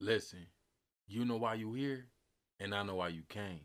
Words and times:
Listen, 0.00 0.46
you 1.08 1.24
know 1.24 1.36
why 1.36 1.54
you 1.54 1.72
here, 1.74 2.06
and 2.60 2.74
I 2.74 2.82
know 2.84 2.96
why 2.96 3.08
you 3.08 3.22
came. 3.28 3.60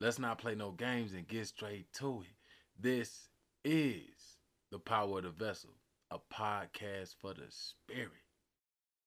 Let's 0.00 0.18
not 0.18 0.38
play 0.38 0.54
no 0.54 0.72
games 0.72 1.12
and 1.12 1.28
get 1.28 1.46
straight 1.46 1.92
to 1.94 2.22
it. 2.22 2.34
This 2.80 3.28
is 3.64 4.38
the 4.72 4.78
power 4.80 5.18
of 5.18 5.24
the 5.24 5.30
vessel, 5.30 5.70
a 6.10 6.18
podcast 6.18 7.14
for 7.20 7.34
the 7.34 7.46
spirit. 7.48 8.10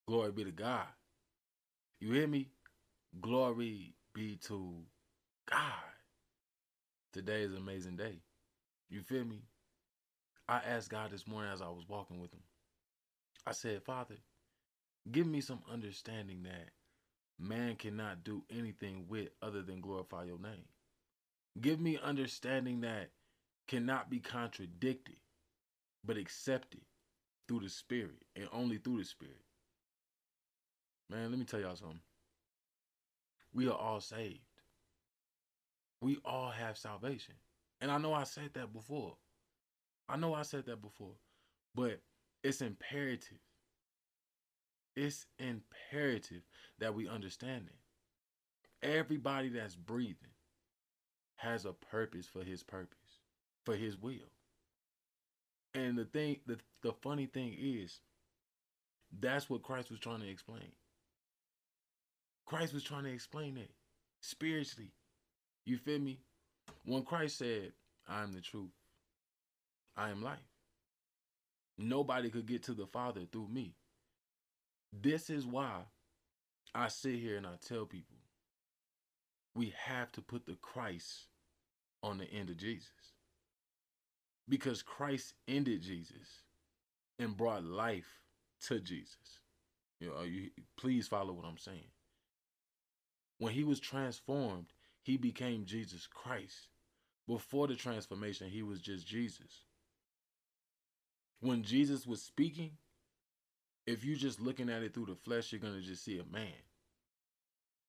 Glory 0.06 0.32
be 0.32 0.44
to 0.44 0.50
God. 0.50 0.86
You 2.00 2.12
hear 2.12 2.26
me? 2.26 2.48
Glory 3.20 3.94
be 4.14 4.36
to 4.46 4.74
God. 5.50 5.60
Today 7.12 7.42
is 7.42 7.52
an 7.52 7.58
amazing 7.58 7.96
day. 7.96 8.22
You 8.88 9.02
feel 9.02 9.24
me? 9.24 9.42
I 10.48 10.60
asked 10.66 10.88
God 10.88 11.10
this 11.10 11.26
morning 11.26 11.52
as 11.52 11.60
I 11.60 11.68
was 11.68 11.84
walking 11.88 12.20
with 12.20 12.32
him. 12.32 12.42
I 13.46 13.52
said, 13.52 13.82
Father, 13.82 14.16
give 15.10 15.26
me 15.26 15.40
some 15.40 15.62
understanding 15.72 16.42
that 16.44 16.70
man 17.38 17.76
cannot 17.76 18.24
do 18.24 18.42
anything 18.50 19.06
with 19.08 19.28
other 19.42 19.62
than 19.62 19.80
glorify 19.80 20.24
your 20.24 20.38
name. 20.38 20.66
Give 21.60 21.80
me 21.80 21.98
understanding 22.02 22.80
that 22.82 23.10
cannot 23.66 24.10
be 24.10 24.20
contradicted, 24.20 25.16
but 26.04 26.16
accepted 26.16 26.82
through 27.46 27.60
the 27.60 27.68
Spirit 27.68 28.24
and 28.36 28.48
only 28.52 28.78
through 28.78 28.98
the 28.98 29.04
Spirit. 29.04 29.42
Man, 31.10 31.30
let 31.30 31.38
me 31.38 31.44
tell 31.44 31.60
y'all 31.60 31.76
something. 31.76 32.00
We 33.54 33.68
are 33.68 33.76
all 33.76 34.00
saved. 34.00 34.40
We 36.00 36.18
all 36.24 36.50
have 36.50 36.76
salvation. 36.78 37.34
And 37.80 37.90
I 37.90 37.98
know 37.98 38.12
I 38.12 38.24
said 38.24 38.50
that 38.54 38.72
before. 38.72 39.16
I 40.08 40.16
know 40.16 40.34
I 40.34 40.42
said 40.42 40.66
that 40.66 40.82
before. 40.82 41.14
But 41.74 42.00
it's 42.42 42.60
imperative. 42.60 43.38
It's 45.00 45.26
imperative 45.38 46.42
that 46.80 46.92
we 46.92 47.08
understand 47.08 47.68
it. 47.68 48.84
Everybody 48.84 49.48
that's 49.48 49.76
breathing 49.76 50.34
has 51.36 51.64
a 51.64 51.72
purpose 51.72 52.26
for 52.26 52.42
his 52.42 52.64
purpose, 52.64 53.20
for 53.64 53.76
his 53.76 53.96
will. 53.96 54.32
And 55.72 55.96
the 55.96 56.04
thing, 56.04 56.40
the, 56.46 56.58
the 56.82 56.92
funny 56.92 57.26
thing 57.26 57.54
is, 57.56 58.00
that's 59.20 59.48
what 59.48 59.62
Christ 59.62 59.88
was 59.88 60.00
trying 60.00 60.18
to 60.20 60.28
explain. 60.28 60.72
Christ 62.44 62.74
was 62.74 62.82
trying 62.82 63.04
to 63.04 63.12
explain 63.12 63.56
it 63.56 63.70
spiritually. 64.20 64.90
You 65.64 65.76
feel 65.78 66.00
me? 66.00 66.18
When 66.84 67.04
Christ 67.04 67.38
said, 67.38 67.72
I 68.08 68.24
am 68.24 68.32
the 68.32 68.40
truth, 68.40 68.72
I 69.96 70.10
am 70.10 70.24
life. 70.24 70.38
Nobody 71.76 72.30
could 72.30 72.46
get 72.46 72.64
to 72.64 72.74
the 72.74 72.86
Father 72.88 73.20
through 73.30 73.48
me. 73.48 73.76
This 75.00 75.30
is 75.30 75.46
why 75.46 75.82
I 76.74 76.88
sit 76.88 77.16
here 77.16 77.36
and 77.36 77.46
I 77.46 77.56
tell 77.66 77.84
people 77.84 78.16
we 79.54 79.74
have 79.76 80.10
to 80.12 80.20
put 80.20 80.46
the 80.46 80.56
Christ 80.60 81.26
on 82.02 82.18
the 82.18 82.30
end 82.30 82.50
of 82.50 82.56
Jesus. 82.56 82.90
Because 84.48 84.82
Christ 84.82 85.34
ended 85.46 85.82
Jesus 85.82 86.42
and 87.18 87.36
brought 87.36 87.64
life 87.64 88.20
to 88.66 88.80
Jesus. 88.80 89.40
You 90.00 90.08
know, 90.08 90.22
you, 90.22 90.50
please 90.76 91.08
follow 91.08 91.32
what 91.32 91.44
I'm 91.44 91.58
saying. 91.58 91.90
When 93.38 93.52
he 93.52 93.64
was 93.64 93.80
transformed, 93.80 94.66
he 95.02 95.16
became 95.16 95.64
Jesus 95.64 96.06
Christ. 96.06 96.68
Before 97.26 97.66
the 97.66 97.74
transformation, 97.74 98.48
he 98.48 98.62
was 98.62 98.80
just 98.80 99.06
Jesus. 99.06 99.64
When 101.40 101.62
Jesus 101.62 102.06
was 102.06 102.22
speaking, 102.22 102.72
if 103.88 104.04
you're 104.04 104.16
just 104.16 104.38
looking 104.38 104.68
at 104.68 104.82
it 104.82 104.92
through 104.92 105.06
the 105.06 105.14
flesh, 105.14 105.50
you're 105.50 105.60
to 105.60 105.80
just 105.80 106.04
see 106.04 106.18
a 106.18 106.24
man. 106.32 106.52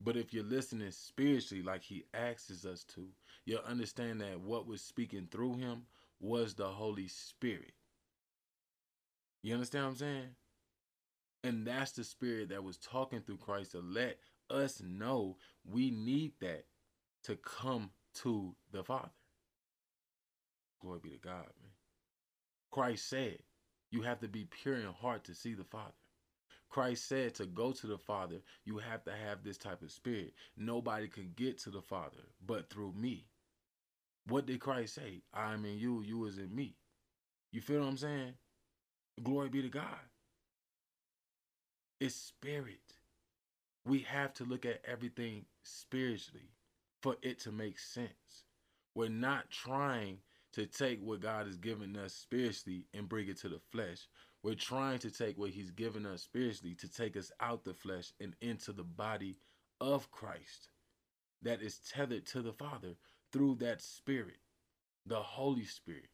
But 0.02 0.16
if 0.16 0.34
you're 0.34 0.46
listening 0.46 0.92
spiritually, 0.92 1.62
like 1.62 1.84
he 1.84 2.06
asks 2.14 2.66
us 2.66 2.86
to, 2.96 3.06
you'll 3.46 3.60
understand 3.60 4.22
that 4.22 4.40
what 4.40 4.66
was 4.66 4.82
speaking 4.82 5.28
through 5.30 5.56
him 5.56 5.82
was 6.22 6.54
the 6.54 6.68
Holy 6.68 7.10
Spirit. 7.10 7.74
You 9.44 9.54
understand 9.56 9.86
what 9.86 9.92
I'm 9.92 9.98
saying? 9.98 10.30
And 11.44 11.68
that's 11.68 11.92
the 11.92 12.06
spirit 12.06 12.50
that 12.50 12.64
was 12.64 12.78
talking 12.78 13.20
through 13.20 13.38
Christ 13.38 13.72
to 13.74 13.80
let 13.80 14.20
us 14.50 14.82
know 14.82 15.36
we 15.70 15.92
need 15.92 16.32
that 16.40 16.64
to 17.24 17.36
come 17.36 17.92
to 18.22 18.56
the 18.72 18.86
Father. 18.86 19.12
Glory 20.82 21.00
be 21.04 21.10
to 21.10 21.18
God, 21.18 21.52
man. 21.62 21.72
Christ 22.72 23.10
said, 23.10 23.40
you 23.92 24.02
have 24.04 24.20
to 24.20 24.28
be 24.28 24.46
pure 24.46 24.76
in 24.76 24.88
heart 24.88 25.24
to 25.26 25.36
see 25.36 25.54
the 25.54 25.64
Father. 25.64 25.94
Christ 26.70 27.08
said 27.08 27.34
to 27.36 27.46
go 27.46 27.72
to 27.72 27.88
the 27.88 27.98
Father, 27.98 28.38
you 28.64 28.78
have 28.78 29.04
to 29.06 29.12
have 29.12 29.44
this 29.44 29.58
type 29.58 29.82
of 29.82 29.92
spirit. 29.92 30.34
Nobody 30.56 31.08
can 31.08 31.34
get 31.36 31.58
to 31.60 31.72
the 31.72 31.82
Father 31.82 32.22
but 32.46 32.70
through 32.70 32.94
me. 32.94 33.26
What 34.28 34.46
did 34.46 34.60
Christ 34.60 34.96
say? 34.96 35.24
I 35.34 35.54
am 35.54 35.66
in 35.66 35.80
you, 35.80 36.02
you 36.02 36.26
is 36.26 36.38
in 36.38 36.54
me. 36.54 36.76
You 37.52 37.62
feel 37.62 37.80
what 37.80 37.90
I'm 37.90 37.98
saying? 37.98 38.34
Glory 39.24 39.50
be 39.50 39.62
to 39.64 39.70
God. 39.70 39.86
It's 42.00 42.16
spirit. 42.16 42.94
We 43.86 44.00
have 44.02 44.34
to 44.36 44.44
look 44.44 44.66
at 44.66 44.82
everything 44.86 45.46
spiritually 45.64 46.52
for 47.02 47.16
it 47.22 47.40
to 47.40 47.52
make 47.52 47.80
sense. 47.80 48.44
We're 48.94 49.10
not 49.10 49.50
trying 49.50 50.20
to 50.54 50.66
take 50.66 51.00
what 51.02 51.22
God 51.22 51.46
has 51.46 51.58
given 51.58 51.96
us 51.96 52.14
spiritually 52.14 52.86
and 52.94 53.08
bring 53.10 53.28
it 53.30 53.40
to 53.42 53.50
the 53.50 53.60
flesh. 53.72 54.08
We're 54.44 54.56
trying 54.56 55.00
to 55.00 55.12
take 55.12 55.38
what 55.38 55.52
He's 55.52 55.72
given 55.72 56.06
us 56.06 56.24
spiritually 56.24 56.76
to 56.76 56.92
take 56.92 57.18
us 57.18 57.32
out 57.40 57.64
the 57.64 57.74
flesh 57.74 58.14
and 58.20 58.36
into 58.42 58.72
the 58.74 58.84
body 58.84 59.38
of 59.82 60.10
Christ 60.12 60.70
that 61.42 61.62
is 61.62 61.80
tethered 61.80 62.26
to 62.28 62.42
the 62.42 62.54
Father 62.54 62.96
through 63.32 63.56
that 63.56 63.82
Spirit, 63.82 64.40
the 65.06 65.20
Holy 65.20 65.66
Spirit. 65.66 66.10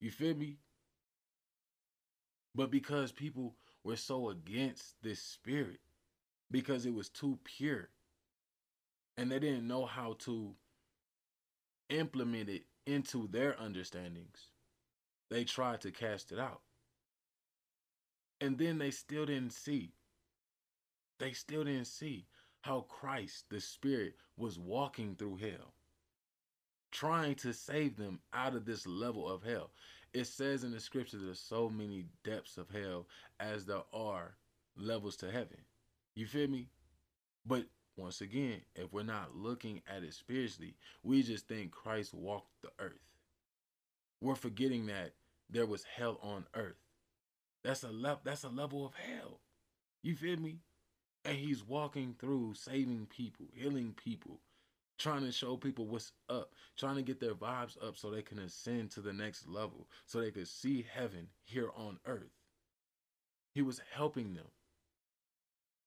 You 0.00 0.10
feel 0.10 0.34
me? 0.34 0.58
But 2.54 2.70
because 2.70 3.12
people 3.12 3.56
were 3.84 3.96
so 3.96 4.30
against 4.30 4.96
this 5.02 5.22
Spirit, 5.22 5.80
because 6.50 6.86
it 6.86 6.94
was 6.94 7.08
too 7.08 7.38
pure, 7.44 7.88
and 9.16 9.30
they 9.30 9.38
didn't 9.38 9.66
know 9.66 9.86
how 9.86 10.16
to 10.20 10.54
implement 11.90 12.48
it 12.48 12.64
into 12.86 13.28
their 13.28 13.60
understandings, 13.60 14.50
they 15.30 15.44
tried 15.44 15.80
to 15.82 15.90
cast 15.90 16.32
it 16.32 16.38
out. 16.38 16.60
And 18.40 18.58
then 18.58 18.78
they 18.78 18.90
still 18.90 19.26
didn't 19.26 19.52
see. 19.52 19.92
They 21.18 21.32
still 21.32 21.64
didn't 21.64 21.86
see 21.86 22.26
how 22.62 22.82
Christ, 22.82 23.44
the 23.50 23.60
Spirit, 23.60 24.14
was 24.36 24.58
walking 24.58 25.14
through 25.14 25.36
hell, 25.36 25.74
trying 26.90 27.36
to 27.36 27.52
save 27.52 27.96
them 27.96 28.20
out 28.32 28.54
of 28.54 28.64
this 28.64 28.86
level 28.86 29.28
of 29.28 29.42
hell. 29.42 29.70
It 30.12 30.26
says 30.26 30.64
in 30.64 30.72
the 30.72 30.80
scripture 30.80 31.18
there's 31.18 31.38
so 31.38 31.68
many 31.70 32.06
depths 32.24 32.58
of 32.58 32.68
hell 32.70 33.06
as 33.40 33.64
there 33.64 33.82
are 33.92 34.36
levels 34.76 35.16
to 35.16 35.30
heaven. 35.30 35.58
You 36.14 36.26
feel 36.26 36.48
me? 36.48 36.68
But 37.46 37.64
once 37.96 38.20
again, 38.20 38.62
if 38.74 38.92
we're 38.92 39.02
not 39.02 39.36
looking 39.36 39.82
at 39.86 40.02
it 40.02 40.14
spiritually, 40.14 40.74
we 41.02 41.22
just 41.22 41.46
think 41.46 41.70
Christ 41.70 42.14
walked 42.14 42.50
the 42.62 42.70
earth. 42.78 43.00
We're 44.20 44.34
forgetting 44.34 44.86
that 44.86 45.12
there 45.50 45.66
was 45.66 45.84
hell 45.84 46.18
on 46.22 46.46
earth. 46.54 46.76
That's 47.64 47.82
a 47.84 47.90
level 47.90 48.20
that's 48.24 48.44
a 48.44 48.48
level 48.48 48.86
of 48.86 48.94
hell. 48.94 49.40
You 50.02 50.16
feel 50.16 50.38
me? 50.38 50.58
And 51.24 51.36
he's 51.36 51.62
walking 51.62 52.16
through 52.18 52.54
saving 52.54 53.06
people, 53.06 53.46
healing 53.52 53.94
people, 54.02 54.40
trying 54.98 55.24
to 55.24 55.30
show 55.30 55.56
people 55.56 55.86
what's 55.86 56.12
up, 56.28 56.50
trying 56.76 56.96
to 56.96 57.02
get 57.02 57.20
their 57.20 57.34
vibes 57.34 57.76
up 57.86 57.96
so 57.96 58.10
they 58.10 58.22
can 58.22 58.40
ascend 58.40 58.90
to 58.92 59.00
the 59.00 59.12
next 59.12 59.46
level, 59.48 59.88
so 60.06 60.20
they 60.20 60.30
could 60.32 60.48
see 60.48 60.84
heaven 60.92 61.28
here 61.44 61.70
on 61.76 61.98
earth. 62.06 62.32
He 63.54 63.62
was 63.62 63.80
helping 63.92 64.34
them. 64.34 64.48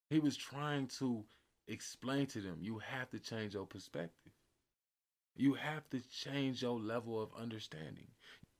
He 0.08 0.20
was 0.20 0.36
trying 0.36 0.86
to 0.98 1.24
explain 1.68 2.26
to 2.28 2.40
them 2.40 2.58
you 2.60 2.78
have 2.78 3.10
to 3.10 3.18
change 3.18 3.54
your 3.54 3.66
perspective. 3.66 4.32
You 5.36 5.54
have 5.54 5.88
to 5.90 6.00
change 6.00 6.62
your 6.62 6.78
level 6.78 7.22
of 7.22 7.30
understanding. 7.38 8.08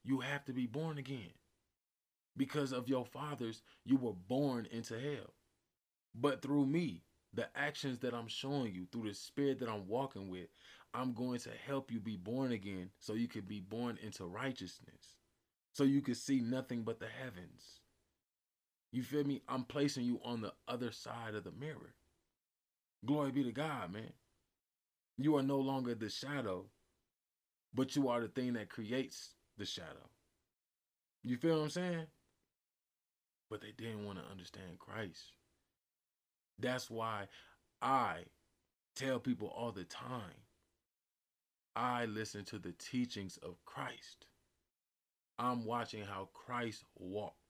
You 0.04 0.20
have 0.20 0.44
to 0.46 0.52
be 0.52 0.66
born 0.66 0.98
again. 0.98 1.32
Because 2.36 2.72
of 2.72 2.88
your 2.88 3.06
fathers, 3.06 3.62
you 3.84 3.96
were 3.96 4.12
born 4.12 4.68
into 4.70 4.98
hell. 4.98 5.32
But 6.14 6.42
through 6.42 6.66
me, 6.66 7.02
the 7.32 7.48
actions 7.56 8.00
that 8.00 8.14
I'm 8.14 8.28
showing 8.28 8.74
you, 8.74 8.86
through 8.92 9.08
the 9.08 9.14
spirit 9.14 9.58
that 9.60 9.68
I'm 9.68 9.88
walking 9.88 10.30
with, 10.30 10.48
I'm 10.94 11.12
going 11.12 11.40
to 11.40 11.50
help 11.66 11.90
you 11.90 12.00
be 12.00 12.16
born 12.16 12.52
again 12.52 12.90
so 12.98 13.14
you 13.14 13.28
can 13.28 13.42
be 13.42 13.60
born 13.60 13.98
into 14.02 14.26
righteousness. 14.26 15.16
So 15.74 15.84
you 15.84 16.02
can 16.02 16.14
see 16.14 16.40
nothing 16.40 16.84
but 16.84 17.00
the 17.00 17.08
heavens. 17.08 17.80
You 18.92 19.02
feel 19.02 19.24
me? 19.24 19.42
I'm 19.48 19.64
placing 19.64 20.04
you 20.04 20.20
on 20.24 20.40
the 20.40 20.54
other 20.68 20.92
side 20.92 21.34
of 21.34 21.44
the 21.44 21.52
mirror. 21.52 21.95
Glory 23.04 23.30
be 23.32 23.44
to 23.44 23.52
God, 23.52 23.92
man. 23.92 24.12
You 25.18 25.36
are 25.36 25.42
no 25.42 25.58
longer 25.58 25.94
the 25.94 26.08
shadow, 26.10 26.64
but 27.74 27.96
you 27.96 28.08
are 28.08 28.20
the 28.20 28.28
thing 28.28 28.54
that 28.54 28.68
creates 28.68 29.34
the 29.56 29.64
shadow. 29.64 30.10
You 31.22 31.36
feel 31.36 31.58
what 31.58 31.64
I'm 31.64 31.70
saying? 31.70 32.06
But 33.50 33.60
they 33.60 33.72
didn't 33.72 34.04
want 34.04 34.18
to 34.18 34.24
understand 34.30 34.78
Christ. 34.78 35.32
That's 36.58 36.90
why 36.90 37.26
I 37.82 38.24
tell 38.94 39.18
people 39.20 39.48
all 39.48 39.72
the 39.72 39.84
time 39.84 40.34
I 41.74 42.06
listen 42.06 42.44
to 42.46 42.58
the 42.58 42.72
teachings 42.72 43.36
of 43.38 43.64
Christ. 43.64 44.26
I'm 45.38 45.64
watching 45.64 46.02
how 46.04 46.28
Christ 46.32 46.84
walked. 46.96 47.45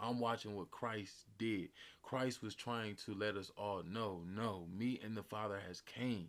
I'm 0.00 0.20
watching 0.20 0.56
what 0.56 0.70
Christ 0.70 1.26
did. 1.38 1.70
Christ 2.02 2.42
was 2.42 2.54
trying 2.54 2.96
to 3.06 3.14
let 3.14 3.36
us 3.36 3.50
all 3.56 3.82
know, 3.82 4.22
no, 4.26 4.66
me 4.76 5.00
and 5.04 5.16
the 5.16 5.22
Father 5.22 5.60
has 5.66 5.80
came 5.82 6.28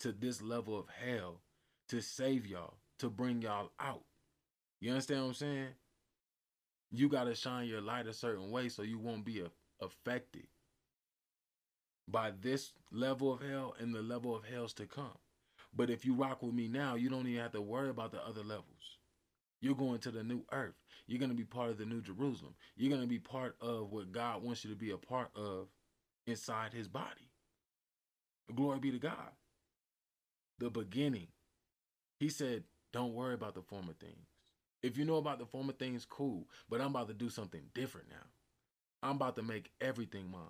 to 0.00 0.12
this 0.12 0.42
level 0.42 0.78
of 0.78 0.86
hell 0.88 1.42
to 1.88 2.00
save 2.00 2.46
y'all, 2.46 2.74
to 2.98 3.10
bring 3.10 3.42
y'all 3.42 3.72
out. 3.80 4.04
You 4.80 4.90
understand 4.92 5.22
what 5.22 5.28
I'm 5.28 5.34
saying? 5.34 5.68
You 6.92 7.08
got 7.08 7.24
to 7.24 7.34
shine 7.34 7.68
your 7.68 7.80
light 7.80 8.06
a 8.06 8.12
certain 8.14 8.50
way 8.50 8.68
so 8.68 8.82
you 8.82 8.98
won't 8.98 9.24
be 9.24 9.40
a- 9.40 9.84
affected 9.84 10.46
by 12.08 12.32
this 12.40 12.72
level 12.92 13.32
of 13.32 13.42
hell 13.42 13.74
and 13.80 13.94
the 13.94 14.02
level 14.02 14.36
of 14.36 14.44
hells 14.44 14.74
to 14.74 14.86
come. 14.86 15.18
But 15.76 15.90
if 15.90 16.04
you 16.04 16.14
rock 16.14 16.42
with 16.42 16.54
me 16.54 16.68
now, 16.68 16.94
you 16.96 17.10
don't 17.10 17.26
even 17.26 17.42
have 17.42 17.52
to 17.52 17.62
worry 17.62 17.90
about 17.90 18.12
the 18.12 18.26
other 18.26 18.42
levels. 18.42 18.97
You're 19.60 19.74
going 19.74 19.98
to 20.00 20.10
the 20.10 20.22
new 20.22 20.44
earth. 20.52 20.74
You're 21.06 21.18
going 21.18 21.30
to 21.30 21.36
be 21.36 21.44
part 21.44 21.70
of 21.70 21.78
the 21.78 21.86
new 21.86 22.00
Jerusalem. 22.00 22.54
You're 22.76 22.90
going 22.90 23.02
to 23.02 23.08
be 23.08 23.18
part 23.18 23.56
of 23.60 23.90
what 23.92 24.12
God 24.12 24.42
wants 24.42 24.64
you 24.64 24.70
to 24.70 24.76
be 24.76 24.90
a 24.90 24.98
part 24.98 25.30
of 25.34 25.68
inside 26.26 26.72
his 26.72 26.88
body. 26.88 27.32
Glory 28.54 28.78
be 28.78 28.90
to 28.92 28.98
God. 28.98 29.32
The 30.58 30.70
beginning. 30.70 31.28
He 32.18 32.28
said, 32.28 32.64
don't 32.92 33.14
worry 33.14 33.34
about 33.34 33.54
the 33.54 33.62
former 33.62 33.92
things. 33.92 34.26
If 34.82 34.96
you 34.96 35.04
know 35.04 35.16
about 35.16 35.38
the 35.38 35.46
former 35.46 35.72
things, 35.72 36.04
cool. 36.04 36.48
But 36.68 36.80
I'm 36.80 36.88
about 36.88 37.08
to 37.08 37.14
do 37.14 37.28
something 37.28 37.62
different 37.74 38.08
now. 38.10 38.26
I'm 39.02 39.16
about 39.16 39.36
to 39.36 39.42
make 39.42 39.70
everything 39.80 40.30
mine. 40.30 40.40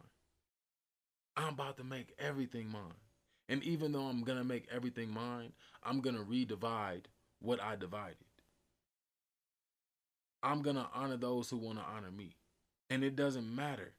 I'm 1.37 1.55
about 1.55 1.77
to 1.79 1.85
make 1.85 2.15
everything 2.19 2.69
mine. 2.69 2.83
And 3.49 3.63
even 3.65 3.93
though 3.93 4.05
I'm 4.05 4.23
going 4.23 4.39
to 4.39 4.45
make 4.45 4.67
everything 4.71 5.11
mine, 5.11 5.53
I'm 5.83 6.01
going 6.01 6.17
to 6.17 6.23
redivide 6.25 7.05
what 7.41 7.63
I 7.63 7.77
divided. 7.77 8.28
I'm 10.43 10.63
to 10.77 10.87
honor 10.95 11.17
those 11.17 11.51
who 11.51 11.57
want 11.57 11.79
to 11.79 11.85
honor 11.85 12.11
me. 12.11 12.37
And 12.91 13.05
it 13.05 13.17
doesn't 13.17 13.55
matter. 13.55 13.93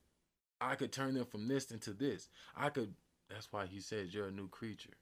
I 0.61 0.75
could 0.75 0.91
turn 0.91 1.13
them 1.13 1.25
from 1.25 1.47
this 1.47 1.71
into 1.71 1.93
this. 1.93 2.29
I 2.55 2.69
could, 2.69 2.93
that's 3.29 3.51
why 3.51 3.65
he 3.65 3.79
says 3.79 4.13
you're 4.13 4.27
a 4.27 4.31
new 4.31 4.47
creature. 4.47 4.97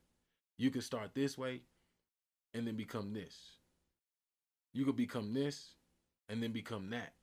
You 0.57 0.71
could 0.71 0.83
start 0.83 1.11
this 1.13 1.37
way 1.37 1.61
and 2.53 2.67
then 2.67 2.75
become 2.75 3.13
this. 3.13 3.35
You 4.73 4.85
could 4.85 4.95
become 4.95 5.33
this 5.33 5.69
and 6.29 6.41
then 6.41 6.51
become 6.51 6.89
that. 6.89 7.13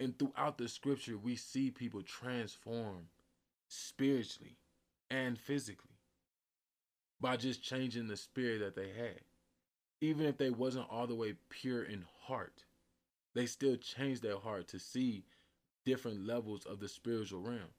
And 0.00 0.18
throughout 0.18 0.58
the 0.58 0.68
scripture, 0.68 1.16
we 1.16 1.36
see 1.36 1.70
people 1.70 2.02
transform 2.02 3.08
spiritually 3.68 4.56
and 5.10 5.38
physically 5.38 5.96
by 7.20 7.36
just 7.36 7.62
changing 7.62 8.08
the 8.08 8.16
spirit 8.16 8.60
that 8.60 8.74
they 8.74 8.88
had. 8.88 9.20
Even 10.04 10.26
if 10.26 10.36
they 10.36 10.50
wasn't 10.50 10.86
all 10.90 11.06
the 11.06 11.14
way 11.14 11.34
pure 11.48 11.82
in 11.82 12.04
heart, 12.24 12.64
they 13.32 13.46
still 13.46 13.74
changed 13.76 14.22
their 14.22 14.36
heart 14.36 14.68
to 14.68 14.78
see 14.78 15.24
different 15.86 16.26
levels 16.26 16.66
of 16.66 16.78
the 16.78 16.88
spiritual 16.88 17.40
realm. 17.40 17.72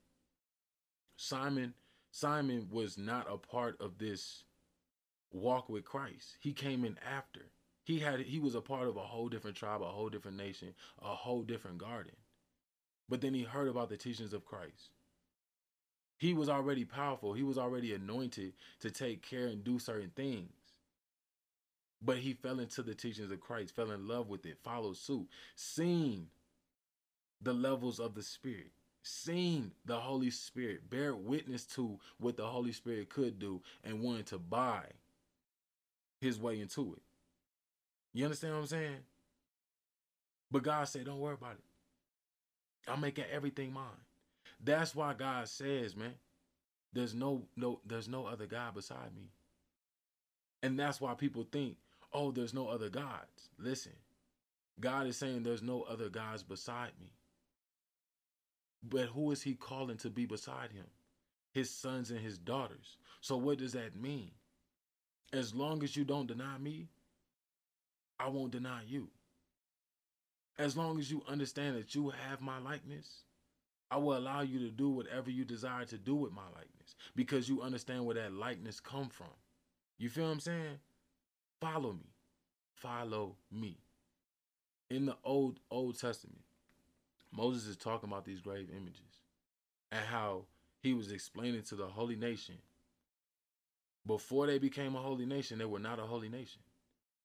Simon 1.17 1.75
Simon 2.09 2.67
was 2.71 2.97
not 2.97 3.31
a 3.31 3.37
part 3.37 3.79
of 3.79 3.99
this 3.99 4.43
walk 5.31 5.69
with 5.69 5.85
Christ. 5.85 6.37
He 6.39 6.51
came 6.51 6.83
in 6.83 6.97
after. 7.05 7.41
He 7.83 7.99
had 7.99 8.21
he 8.21 8.39
was 8.39 8.55
a 8.55 8.61
part 8.61 8.87
of 8.87 8.97
a 8.97 9.01
whole 9.01 9.29
different 9.29 9.55
tribe, 9.55 9.83
a 9.83 9.85
whole 9.85 10.09
different 10.09 10.37
nation, 10.37 10.73
a 10.99 11.13
whole 11.13 11.43
different 11.43 11.77
garden. 11.77 12.15
But 13.07 13.21
then 13.21 13.35
he 13.35 13.43
heard 13.43 13.67
about 13.67 13.89
the 13.89 13.97
teachings 13.97 14.33
of 14.33 14.45
Christ. 14.45 14.89
He 16.17 16.33
was 16.33 16.49
already 16.49 16.85
powerful. 16.85 17.33
He 17.33 17.43
was 17.43 17.59
already 17.59 17.93
anointed 17.93 18.53
to 18.79 18.89
take 18.89 19.21
care 19.21 19.45
and 19.45 19.63
do 19.63 19.77
certain 19.77 20.11
things. 20.15 20.64
But 22.01 22.17
he 22.17 22.33
fell 22.33 22.59
into 22.59 22.83
the 22.83 22.93
teachings 22.93 23.31
of 23.31 23.39
Christ, 23.39 23.75
fell 23.75 23.91
in 23.91 24.07
love 24.07 24.29
with 24.29 24.45
it, 24.45 24.59
followed 24.63 24.97
suit, 24.97 25.27
seen 25.55 26.27
the 27.41 27.53
levels 27.53 27.99
of 27.99 28.13
the 28.13 28.21
Spirit, 28.21 28.71
seen 29.01 29.71
the 29.85 29.97
Holy 29.97 30.29
Spirit, 30.29 30.89
bear 30.89 31.15
witness 31.15 31.65
to 31.65 31.99
what 32.19 32.37
the 32.37 32.45
Holy 32.45 32.71
Spirit 32.71 33.09
could 33.09 33.39
do, 33.39 33.61
and 33.83 34.01
wanted 34.01 34.27
to 34.27 34.37
buy 34.37 34.83
his 36.21 36.39
way 36.39 36.59
into 36.59 36.93
it. 36.93 37.01
You 38.13 38.25
understand 38.25 38.53
what 38.53 38.59
I'm 38.61 38.67
saying? 38.67 38.97
But 40.51 40.63
God 40.63 40.87
said, 40.87 41.05
Don't 41.05 41.19
worry 41.19 41.33
about 41.33 41.53
it. 41.53 42.91
I'm 42.91 43.01
making 43.01 43.25
everything 43.31 43.73
mine. 43.73 43.83
That's 44.63 44.95
why 44.95 45.13
God 45.13 45.47
says, 45.47 45.95
man, 45.95 46.13
there's 46.93 47.13
no 47.13 47.43
no 47.55 47.79
there's 47.85 48.07
no 48.07 48.25
other 48.25 48.45
God 48.45 48.73
beside 48.73 49.15
me. 49.15 49.29
And 50.63 50.79
that's 50.79 51.01
why 51.01 51.13
people 51.13 51.45
think, 51.51 51.77
oh, 52.15 52.31
there's 52.31 52.53
no 52.53 52.69
other 52.69 52.89
gods. 52.89 53.49
Listen, 53.59 53.91
God 54.79 55.05
is 55.05 55.17
saying 55.17 55.43
there's 55.43 55.61
no 55.61 55.81
other 55.83 56.09
gods 56.09 56.43
beside 56.43 56.91
me. 56.99 57.11
But 58.81 59.07
who 59.07 59.31
is 59.31 59.41
he 59.41 59.53
calling 59.53 59.97
to 59.97 60.09
be 60.09 60.25
beside 60.25 60.71
him? 60.71 60.85
His 61.51 61.69
sons 61.69 62.11
and 62.11 62.19
his 62.19 62.37
daughters. 62.37 62.97
So 63.19 63.35
what 63.35 63.57
does 63.57 63.73
that 63.73 63.99
mean? 63.99 64.31
As 65.33 65.53
long 65.53 65.83
as 65.83 65.97
you 65.97 66.05
don't 66.05 66.27
deny 66.27 66.57
me, 66.57 66.87
I 68.17 68.29
won't 68.29 68.51
deny 68.51 68.83
you. 68.87 69.09
As 70.57 70.77
long 70.77 70.99
as 70.99 71.11
you 71.11 71.21
understand 71.27 71.75
that 71.75 71.95
you 71.95 72.13
have 72.29 72.39
my 72.39 72.59
likeness, 72.59 73.23
I 73.91 73.97
will 73.97 74.17
allow 74.17 74.41
you 74.41 74.59
to 74.59 74.71
do 74.71 74.89
whatever 74.89 75.29
you 75.29 75.43
desire 75.43 75.83
to 75.85 75.97
do 75.97 76.15
with 76.15 76.31
my 76.31 76.45
likeness 76.55 76.95
because 77.15 77.49
you 77.49 77.61
understand 77.61 78.05
where 78.05 78.15
that 78.15 78.33
likeness 78.33 78.79
come 78.79 79.09
from. 79.09 79.27
You 79.97 80.09
feel 80.09 80.25
what 80.25 80.31
I'm 80.31 80.39
saying? 80.39 80.79
Follow 81.61 81.93
me. 81.93 82.13
Follow 82.75 83.35
me. 83.51 83.77
In 84.89 85.05
the 85.05 85.17
old 85.23 85.59
Old 85.71 85.99
Testament, 85.99 86.41
Moses 87.31 87.65
is 87.65 87.77
talking 87.77 88.09
about 88.09 88.25
these 88.25 88.41
grave 88.41 88.69
images 88.69 89.21
and 89.91 90.05
how 90.05 90.45
he 90.81 90.93
was 90.93 91.11
explaining 91.11 91.63
to 91.63 91.75
the 91.75 91.87
holy 91.87 92.15
nation 92.15 92.55
before 94.05 94.45
they 94.45 94.59
became 94.59 94.95
a 94.95 95.01
holy 95.01 95.25
nation, 95.25 95.57
they 95.57 95.65
were 95.65 95.79
not 95.79 95.99
a 95.99 96.03
holy 96.03 96.29
nation. 96.29 96.61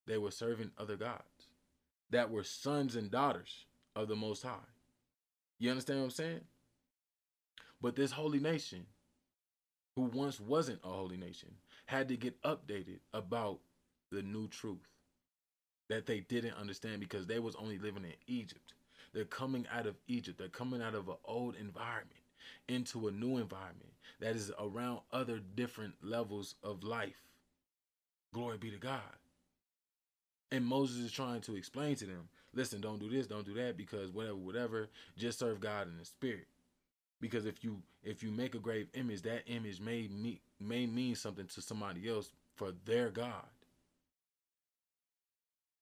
They 0.06 0.19
were 0.19 0.31
serving 0.31 0.71
other 0.79 0.97
gods 0.97 1.49
that 2.11 2.31
were 2.31 2.43
sons 2.43 2.97
and 2.97 3.11
daughters 3.11 3.67
of 3.94 4.09
the 4.09 4.17
Most 4.17 4.43
High. 4.43 4.56
You 5.59 5.71
understand 5.71 6.00
what 6.00 6.05
I'm 6.06 6.11
saying? 6.11 6.41
But 7.82 7.97
this 7.97 8.12
holy 8.12 8.41
nation, 8.41 8.87
who 9.94 10.03
once 10.03 10.41
wasn't 10.41 10.81
a 10.82 10.89
holy 10.89 11.17
nation, 11.17 11.51
had 11.87 12.08
to 12.08 12.17
get 12.17 12.41
updated 12.43 13.01
about 13.13 13.60
the 14.10 14.22
new 14.22 14.48
truth 14.48 14.88
that 15.88 16.06
they 16.06 16.20
didn't 16.20 16.55
understand 16.55 17.00
because 17.00 17.26
they 17.26 17.38
was 17.38 17.56
only 17.56 17.79
living 17.79 18.05
in 18.05 18.14
Egypt. 18.26 18.74
They're 19.12 19.24
coming 19.24 19.67
out 19.72 19.86
of 19.86 19.96
Egypt. 20.06 20.38
They're 20.38 20.48
coming 20.48 20.82
out 20.82 20.94
of 20.94 21.08
an 21.08 21.17
old 21.24 21.56
environment 21.56 22.20
into 22.69 23.08
a 23.08 23.10
new 23.10 23.38
environment 23.38 23.93
that 24.20 24.36
is 24.36 24.52
around 24.60 25.00
other 25.12 25.40
different 25.56 25.94
levels 26.02 26.55
of 26.62 26.84
life. 26.84 27.22
Glory 28.32 28.58
be 28.58 28.70
to 28.70 28.76
God. 28.76 29.00
And 30.52 30.64
Moses 30.64 30.98
is 30.98 31.12
trying 31.12 31.40
to 31.43 31.56
explain 31.56 31.96
to 31.96 32.06
them, 32.06 32.29
listen, 32.55 32.81
don't 32.81 33.00
do 33.00 33.08
this, 33.08 33.26
don't 33.26 33.46
do 33.46 33.55
that, 33.55 33.76
because 33.76 34.10
whatever, 34.12 34.36
whatever, 34.36 34.88
just 35.17 35.38
serve 35.38 35.60
God 35.60 35.88
in 35.88 35.96
the 35.98 36.05
spirit. 36.05 36.46
Because 37.20 37.46
if 37.46 37.62
you 37.62 37.82
if 38.02 38.22
you 38.22 38.31
make 38.31 38.55
a 38.55 38.58
grave 38.58 38.88
image, 38.94 39.22
that 39.22 39.43
image 39.46 39.81
may 39.81 40.08
me, 40.08 40.40
may 40.58 40.86
mean 40.86 41.14
something 41.14 41.46
to 41.46 41.60
somebody 41.60 42.08
else 42.08 42.32
for 42.55 42.72
their 42.86 43.10
God. 43.10 43.44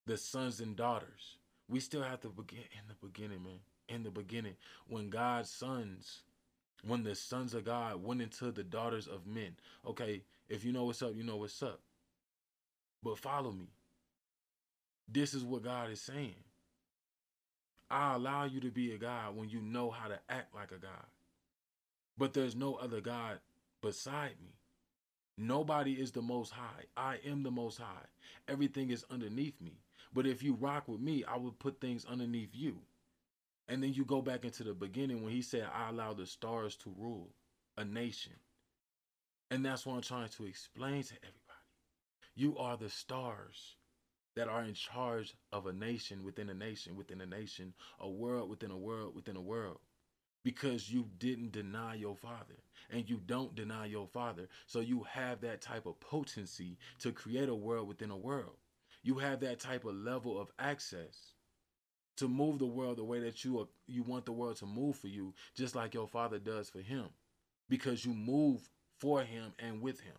The 0.08 0.16
sons 0.16 0.60
and 0.60 0.74
daughters. 0.74 1.36
We 1.68 1.80
still 1.80 2.02
have 2.02 2.22
to 2.22 2.28
begin 2.28 2.64
in 2.72 2.88
the 2.88 2.94
beginning, 3.06 3.42
man. 3.42 3.60
In 3.90 4.04
the 4.04 4.10
beginning, 4.10 4.54
when 4.88 5.10
God's 5.10 5.50
sons, 5.50 6.20
when 6.82 7.04
the 7.04 7.14
sons 7.14 7.52
of 7.52 7.66
God 7.66 8.02
went 8.02 8.22
into 8.22 8.50
the 8.50 8.64
daughters 8.64 9.06
of 9.06 9.26
men. 9.26 9.54
Okay, 9.86 10.22
if 10.48 10.64
you 10.64 10.72
know 10.72 10.84
what's 10.84 11.02
up, 11.02 11.14
you 11.14 11.24
know 11.24 11.36
what's 11.36 11.62
up. 11.62 11.80
But 13.02 13.18
follow 13.18 13.52
me. 13.52 13.68
This 15.06 15.34
is 15.34 15.44
what 15.44 15.62
God 15.64 15.90
is 15.90 16.00
saying. 16.00 16.34
I 17.90 18.14
allow 18.14 18.44
you 18.44 18.60
to 18.60 18.70
be 18.70 18.94
a 18.94 18.98
God 18.98 19.36
when 19.36 19.50
you 19.50 19.60
know 19.60 19.90
how 19.90 20.08
to 20.08 20.18
act 20.30 20.54
like 20.54 20.72
a 20.72 20.78
God. 20.78 21.06
But 22.16 22.32
there's 22.32 22.56
no 22.56 22.76
other 22.76 23.02
God 23.02 23.40
beside 23.82 24.40
me. 24.42 24.54
Nobody 25.36 25.92
is 25.92 26.12
the 26.12 26.22
most 26.22 26.52
high. 26.52 26.84
I 26.96 27.18
am 27.26 27.42
the 27.42 27.50
most 27.50 27.78
high. 27.78 28.06
Everything 28.48 28.88
is 28.88 29.04
underneath 29.10 29.60
me. 29.60 29.72
But 30.12 30.26
if 30.26 30.42
you 30.42 30.54
rock 30.54 30.88
with 30.88 31.00
me, 31.00 31.24
I 31.24 31.36
will 31.36 31.52
put 31.52 31.80
things 31.80 32.04
underneath 32.04 32.54
you. 32.54 32.78
And 33.68 33.82
then 33.82 33.92
you 33.94 34.04
go 34.04 34.22
back 34.22 34.44
into 34.44 34.64
the 34.64 34.74
beginning 34.74 35.22
when 35.22 35.32
he 35.32 35.42
said, 35.42 35.68
I 35.72 35.90
allow 35.90 36.14
the 36.14 36.26
stars 36.26 36.76
to 36.78 36.94
rule 36.96 37.34
a 37.76 37.84
nation. 37.84 38.34
And 39.50 39.64
that's 39.64 39.84
what 39.86 39.94
I'm 39.94 40.02
trying 40.02 40.28
to 40.30 40.46
explain 40.46 41.02
to 41.04 41.14
everybody. 41.16 41.42
You 42.34 42.56
are 42.58 42.76
the 42.76 42.90
stars 42.90 43.76
that 44.36 44.48
are 44.48 44.62
in 44.62 44.74
charge 44.74 45.34
of 45.52 45.66
a 45.66 45.72
nation 45.72 46.24
within 46.24 46.48
a 46.50 46.54
nation 46.54 46.96
within 46.96 47.20
a 47.20 47.26
nation, 47.26 47.74
a 48.00 48.08
world 48.08 48.48
within 48.50 48.70
a 48.70 48.76
world 48.78 49.14
within 49.14 49.36
a 49.36 49.40
world. 49.42 49.80
because 50.44 50.90
you 50.90 51.10
didn't 51.18 51.52
deny 51.52 51.94
your 51.94 52.16
father 52.16 52.56
and 52.90 53.08
you 53.10 53.20
don't 53.26 53.54
deny 53.54 53.86
your 53.86 54.06
father. 54.06 54.48
So 54.66 54.80
you 54.80 55.04
have 55.04 55.40
that 55.42 55.60
type 55.60 55.86
of 55.86 56.00
potency 56.00 56.78
to 57.00 57.12
create 57.12 57.48
a 57.48 57.54
world 57.54 57.88
within 57.88 58.10
a 58.10 58.16
world. 58.16 58.56
You 59.02 59.18
have 59.18 59.40
that 59.40 59.60
type 59.60 59.84
of 59.84 59.94
level 59.94 60.40
of 60.40 60.50
access 60.58 61.34
to 62.16 62.28
move 62.28 62.58
the 62.58 62.66
world 62.66 62.98
the 62.98 63.04
way 63.04 63.20
that 63.20 63.44
you 63.44 63.60
are, 63.60 63.68
you 63.86 64.02
want 64.02 64.26
the 64.26 64.32
world 64.32 64.56
to 64.56 64.66
move 64.66 64.96
for 64.96 65.06
you, 65.08 65.34
just 65.54 65.74
like 65.74 65.94
your 65.94 66.08
father 66.08 66.38
does 66.38 66.68
for 66.68 66.80
him, 66.80 67.06
because 67.68 68.04
you 68.04 68.12
move 68.12 68.68
for 68.98 69.22
him 69.22 69.52
and 69.58 69.80
with 69.80 70.00
him. 70.00 70.14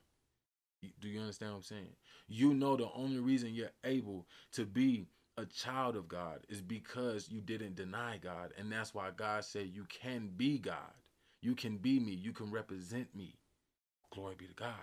Do 1.02 1.10
you 1.10 1.20
understand 1.20 1.52
what 1.52 1.58
I'm 1.58 1.64
saying? 1.64 1.96
You 2.30 2.54
know 2.54 2.78
the 2.78 2.90
only 2.96 3.20
reason 3.20 3.54
you're 3.54 3.72
able 3.84 4.28
to 4.54 4.66
be 4.66 5.08
a 5.38 5.46
child 5.46 5.96
of 5.96 6.08
God 6.08 6.40
is 6.48 6.62
because 6.62 7.30
you 7.30 7.42
didn't 7.42 7.76
deny 7.76 8.18
God. 8.18 8.54
And 8.58 8.72
that's 8.72 8.94
why 8.94 9.10
God 9.16 9.44
said 9.44 9.72
you 9.74 9.86
can 9.90 10.32
be 10.36 10.58
God. 10.58 10.94
You 11.42 11.56
can 11.56 11.78
be 11.78 12.00
me. 12.00 12.12
You 12.12 12.34
can 12.34 12.52
represent 12.52 13.14
me. 13.16 13.36
Glory 14.14 14.36
be 14.38 14.48
to 14.48 14.54
God. 14.54 14.74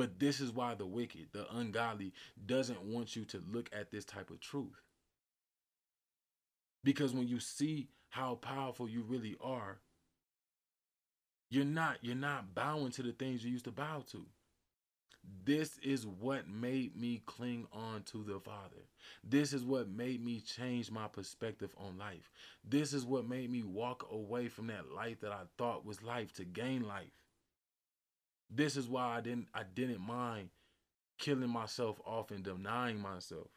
But 0.00 0.18
this 0.18 0.40
is 0.40 0.50
why 0.50 0.74
the 0.74 0.86
wicked, 0.86 1.26
the 1.32 1.46
ungodly, 1.54 2.14
doesn't 2.46 2.80
want 2.84 3.16
you 3.16 3.26
to 3.26 3.42
look 3.52 3.68
at 3.70 3.90
this 3.90 4.06
type 4.06 4.30
of 4.30 4.40
truth. 4.40 4.80
Because 6.82 7.12
when 7.12 7.28
you 7.28 7.38
see 7.38 7.90
how 8.08 8.36
powerful 8.36 8.88
you 8.88 9.02
really 9.02 9.36
are, 9.42 9.76
you're 11.50 11.66
not 11.66 11.98
you're 12.00 12.16
not 12.16 12.54
bowing 12.54 12.92
to 12.92 13.02
the 13.02 13.12
things 13.12 13.44
you 13.44 13.50
used 13.50 13.66
to 13.66 13.72
bow 13.72 14.02
to. 14.12 14.24
This 15.44 15.76
is 15.82 16.06
what 16.06 16.48
made 16.48 16.96
me 16.96 17.20
cling 17.26 17.66
on 17.70 18.04
to 18.04 18.24
the 18.24 18.40
Father. 18.40 18.86
This 19.22 19.52
is 19.52 19.64
what 19.66 19.90
made 19.90 20.24
me 20.24 20.40
change 20.40 20.90
my 20.90 21.08
perspective 21.08 21.74
on 21.76 21.98
life. 21.98 22.30
This 22.66 22.94
is 22.94 23.04
what 23.04 23.28
made 23.28 23.50
me 23.50 23.64
walk 23.64 24.08
away 24.10 24.48
from 24.48 24.68
that 24.68 24.90
life 24.90 25.20
that 25.20 25.32
I 25.32 25.42
thought 25.58 25.84
was 25.84 26.02
life 26.02 26.32
to 26.36 26.46
gain 26.46 26.88
life. 26.88 27.12
This 28.50 28.76
is 28.76 28.88
why 28.88 29.16
I 29.16 29.20
didn't 29.20 29.48
I 29.54 29.62
didn't 29.62 30.00
mind 30.00 30.50
killing 31.18 31.50
myself 31.50 32.00
off 32.04 32.30
and 32.30 32.42
denying 32.42 33.00
myself 33.00 33.48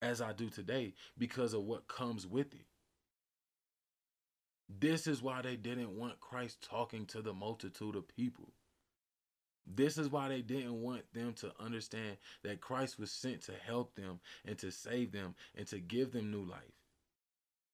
as 0.00 0.20
I 0.20 0.32
do 0.32 0.48
today 0.48 0.94
because 1.18 1.52
of 1.52 1.64
what 1.64 1.88
comes 1.88 2.26
with 2.26 2.54
it. 2.54 2.66
This 4.68 5.06
is 5.06 5.22
why 5.22 5.42
they 5.42 5.56
didn't 5.56 5.96
want 5.96 6.20
Christ 6.20 6.62
talking 6.62 7.06
to 7.06 7.22
the 7.22 7.32
multitude 7.32 7.96
of 7.96 8.06
people. 8.06 8.52
This 9.66 9.98
is 9.98 10.08
why 10.08 10.28
they 10.28 10.40
didn't 10.40 10.80
want 10.80 11.02
them 11.12 11.34
to 11.34 11.52
understand 11.60 12.16
that 12.42 12.60
Christ 12.60 12.98
was 12.98 13.10
sent 13.10 13.42
to 13.42 13.52
help 13.52 13.94
them 13.96 14.20
and 14.46 14.56
to 14.58 14.70
save 14.70 15.12
them 15.12 15.34
and 15.54 15.66
to 15.68 15.78
give 15.78 16.12
them 16.12 16.30
new 16.30 16.42
life. 16.42 16.60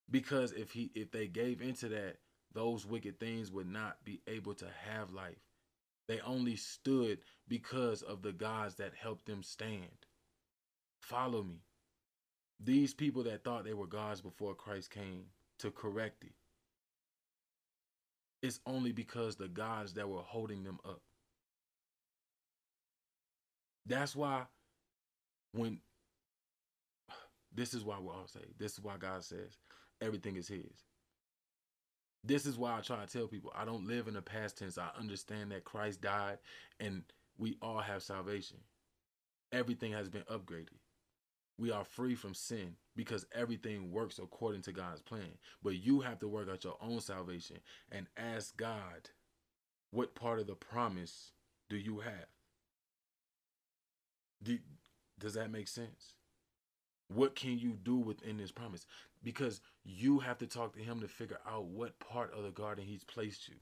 Because 0.09 0.51
if 0.51 0.71
he 0.71 0.91
if 0.93 1.11
they 1.11 1.27
gave 1.27 1.61
into 1.61 1.89
that, 1.89 2.17
those 2.53 2.85
wicked 2.85 3.19
things 3.19 3.51
would 3.51 3.67
not 3.67 4.03
be 4.03 4.21
able 4.27 4.53
to 4.55 4.67
have 4.89 5.11
life. 5.11 5.39
They 6.07 6.19
only 6.21 6.55
stood 6.55 7.19
because 7.47 8.01
of 8.01 8.21
the 8.21 8.33
gods 8.33 8.75
that 8.75 8.93
helped 8.95 9.25
them 9.25 9.43
stand. 9.43 10.05
Follow 11.01 11.43
me. 11.43 11.61
These 12.59 12.93
people 12.93 13.23
that 13.23 13.43
thought 13.43 13.65
they 13.65 13.73
were 13.73 13.87
gods 13.87 14.21
before 14.21 14.55
Christ 14.55 14.91
came 14.91 15.25
to 15.59 15.71
correct 15.71 16.23
it. 16.23 16.33
It's 18.41 18.59
only 18.65 18.91
because 18.91 19.35
the 19.35 19.47
gods 19.47 19.93
that 19.95 20.09
were 20.09 20.21
holding 20.21 20.63
them 20.63 20.79
up. 20.85 21.01
That's 23.85 24.15
why 24.15 24.43
when 25.53 25.79
this 27.53 27.73
is 27.73 27.83
why 27.83 27.99
we 27.99 28.09
all 28.09 28.27
say, 28.27 28.45
this 28.59 28.73
is 28.73 28.81
why 28.81 28.97
God 28.97 29.23
says 29.23 29.57
everything 30.01 30.35
is 30.35 30.47
his. 30.47 30.85
This 32.25 32.45
is 32.45 32.57
why 32.57 32.77
I 32.77 32.81
try 32.81 33.05
to 33.05 33.11
tell 33.11 33.27
people 33.27 33.53
I 33.55 33.65
don't 33.65 33.87
live 33.87 34.07
in 34.07 34.15
the 34.15 34.21
past 34.21 34.57
tense. 34.57 34.77
I 34.77 34.89
understand 34.99 35.51
that 35.51 35.63
Christ 35.63 36.01
died 36.01 36.39
and 36.79 37.03
we 37.37 37.57
all 37.61 37.79
have 37.79 38.01
salvation. 38.01 38.57
Everything 39.51 39.91
has 39.91 40.09
been 40.09 40.23
upgraded. 40.23 40.79
We 41.57 41.71
are 41.71 41.85
free 41.85 42.15
from 42.15 42.33
sin 42.33 42.75
because 42.95 43.25
everything 43.33 43.91
works 43.91 44.19
according 44.19 44.63
to 44.63 44.71
God's 44.71 45.01
plan. 45.01 45.37
But 45.63 45.75
you 45.75 46.01
have 46.01 46.19
to 46.19 46.27
work 46.27 46.49
out 46.49 46.63
your 46.63 46.77
own 46.81 46.99
salvation 46.99 47.57
and 47.91 48.07
ask 48.17 48.57
God, 48.57 49.09
what 49.91 50.15
part 50.15 50.39
of 50.39 50.47
the 50.47 50.55
promise 50.55 51.31
do 51.69 51.77
you 51.77 51.99
have? 51.99 52.27
Do, 54.43 54.57
does 55.19 55.35
that 55.35 55.51
make 55.51 55.67
sense? 55.67 56.13
What 57.07 57.35
can 57.35 57.59
you 57.59 57.77
do 57.83 57.97
within 57.97 58.37
this 58.37 58.51
promise? 58.51 58.85
Because 59.25 59.59
you 59.83 60.19
have 60.19 60.37
to 60.37 60.47
talk 60.47 60.75
to 60.75 60.81
him 60.83 61.01
to 61.01 61.07
figure 61.09 61.39
out 61.49 61.65
what 61.65 61.99
part 61.99 62.33
of 62.33 62.43
the 62.43 62.51
garden 62.51 62.85
he's 62.85 63.03
placed 63.03 63.49
you. 63.49 63.55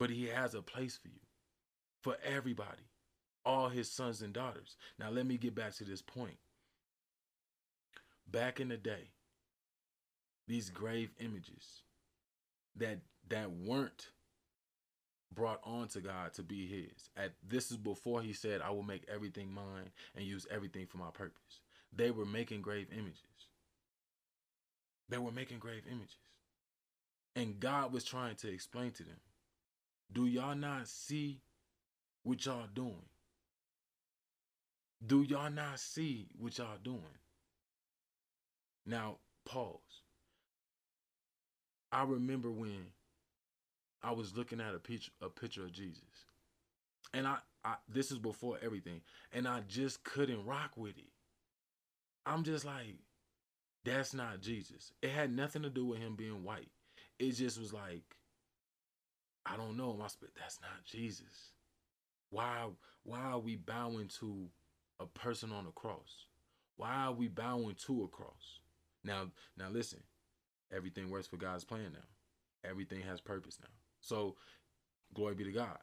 But 0.00 0.10
he 0.10 0.26
has 0.26 0.54
a 0.54 0.62
place 0.62 0.98
for 1.00 1.08
you, 1.08 1.20
for 2.02 2.16
everybody, 2.24 2.88
all 3.44 3.68
his 3.68 3.90
sons 3.90 4.22
and 4.22 4.32
daughters. 4.32 4.76
Now, 4.98 5.10
let 5.10 5.26
me 5.26 5.36
get 5.36 5.54
back 5.54 5.74
to 5.76 5.84
this 5.84 6.02
point. 6.02 6.38
Back 8.26 8.60
in 8.60 8.68
the 8.70 8.78
day, 8.78 9.10
these 10.48 10.70
grave 10.70 11.10
images 11.20 11.82
that 12.76 13.00
that 13.28 13.50
weren't 13.50 14.08
brought 15.34 15.60
on 15.64 15.88
to 15.88 16.00
God 16.00 16.32
to 16.34 16.42
be 16.42 16.66
his. 16.66 17.10
At 17.16 17.34
this 17.46 17.70
is 17.70 17.76
before 17.76 18.22
he 18.22 18.32
said, 18.32 18.62
I 18.62 18.70
will 18.70 18.82
make 18.82 19.04
everything 19.12 19.52
mine 19.52 19.90
and 20.16 20.24
use 20.24 20.46
everything 20.50 20.86
for 20.86 20.98
my 20.98 21.10
purpose. 21.12 21.60
They 21.94 22.10
were 22.10 22.26
making 22.26 22.62
grave 22.62 22.88
images. 22.92 23.43
They 25.08 25.18
were 25.18 25.32
making 25.32 25.58
grave 25.58 25.82
images. 25.90 26.16
And 27.36 27.58
God 27.60 27.92
was 27.92 28.04
trying 28.04 28.36
to 28.36 28.52
explain 28.52 28.92
to 28.92 29.02
them, 29.02 29.20
do 30.12 30.26
y'all 30.26 30.54
not 30.54 30.88
see 30.88 31.40
what 32.22 32.44
y'all 32.46 32.68
doing? 32.72 33.08
Do 35.04 35.22
y'all 35.22 35.50
not 35.50 35.80
see 35.80 36.28
what 36.38 36.56
y'all 36.56 36.78
doing? 36.82 37.00
Now, 38.86 39.16
pause. 39.44 39.78
I 41.92 42.04
remember 42.04 42.50
when 42.50 42.86
I 44.02 44.12
was 44.12 44.36
looking 44.36 44.60
at 44.60 44.74
a 44.74 44.78
picture 44.78 45.12
a 45.20 45.28
picture 45.28 45.62
of 45.62 45.72
Jesus. 45.72 46.02
And 47.12 47.26
I, 47.26 47.38
I 47.64 47.76
this 47.88 48.10
is 48.10 48.18
before 48.18 48.58
everything. 48.62 49.00
And 49.32 49.46
I 49.46 49.60
just 49.68 50.04
couldn't 50.04 50.44
rock 50.44 50.72
with 50.76 50.98
it. 50.98 51.10
I'm 52.26 52.42
just 52.42 52.64
like, 52.64 52.96
that's 53.84 54.14
not 54.14 54.40
Jesus. 54.40 54.92
It 55.02 55.10
had 55.10 55.34
nothing 55.34 55.62
to 55.62 55.70
do 55.70 55.86
with 55.86 55.98
him 55.98 56.16
being 56.16 56.42
white. 56.42 56.70
It 57.18 57.32
just 57.32 57.60
was 57.60 57.72
like, 57.72 58.16
I 59.46 59.56
don't 59.56 59.76
know. 59.76 59.94
My 59.94 60.06
spirit, 60.06 60.34
that's 60.38 60.60
not 60.60 60.84
Jesus. 60.84 61.52
Why 62.30 62.66
why 63.04 63.20
are 63.20 63.38
we 63.38 63.56
bowing 63.56 64.08
to 64.20 64.48
a 64.98 65.06
person 65.06 65.52
on 65.52 65.66
a 65.66 65.72
cross? 65.72 66.26
Why 66.76 67.04
are 67.04 67.12
we 67.12 67.28
bowing 67.28 67.76
to 67.86 68.04
a 68.04 68.08
cross? 68.08 68.60
Now, 69.04 69.30
now 69.56 69.68
listen, 69.68 70.00
everything 70.74 71.10
works 71.10 71.26
for 71.26 71.36
God's 71.36 71.64
plan 71.64 71.92
now. 71.92 72.68
Everything 72.68 73.02
has 73.02 73.20
purpose 73.20 73.58
now. 73.60 73.68
So, 74.00 74.36
glory 75.12 75.34
be 75.34 75.44
to 75.44 75.52
God. 75.52 75.78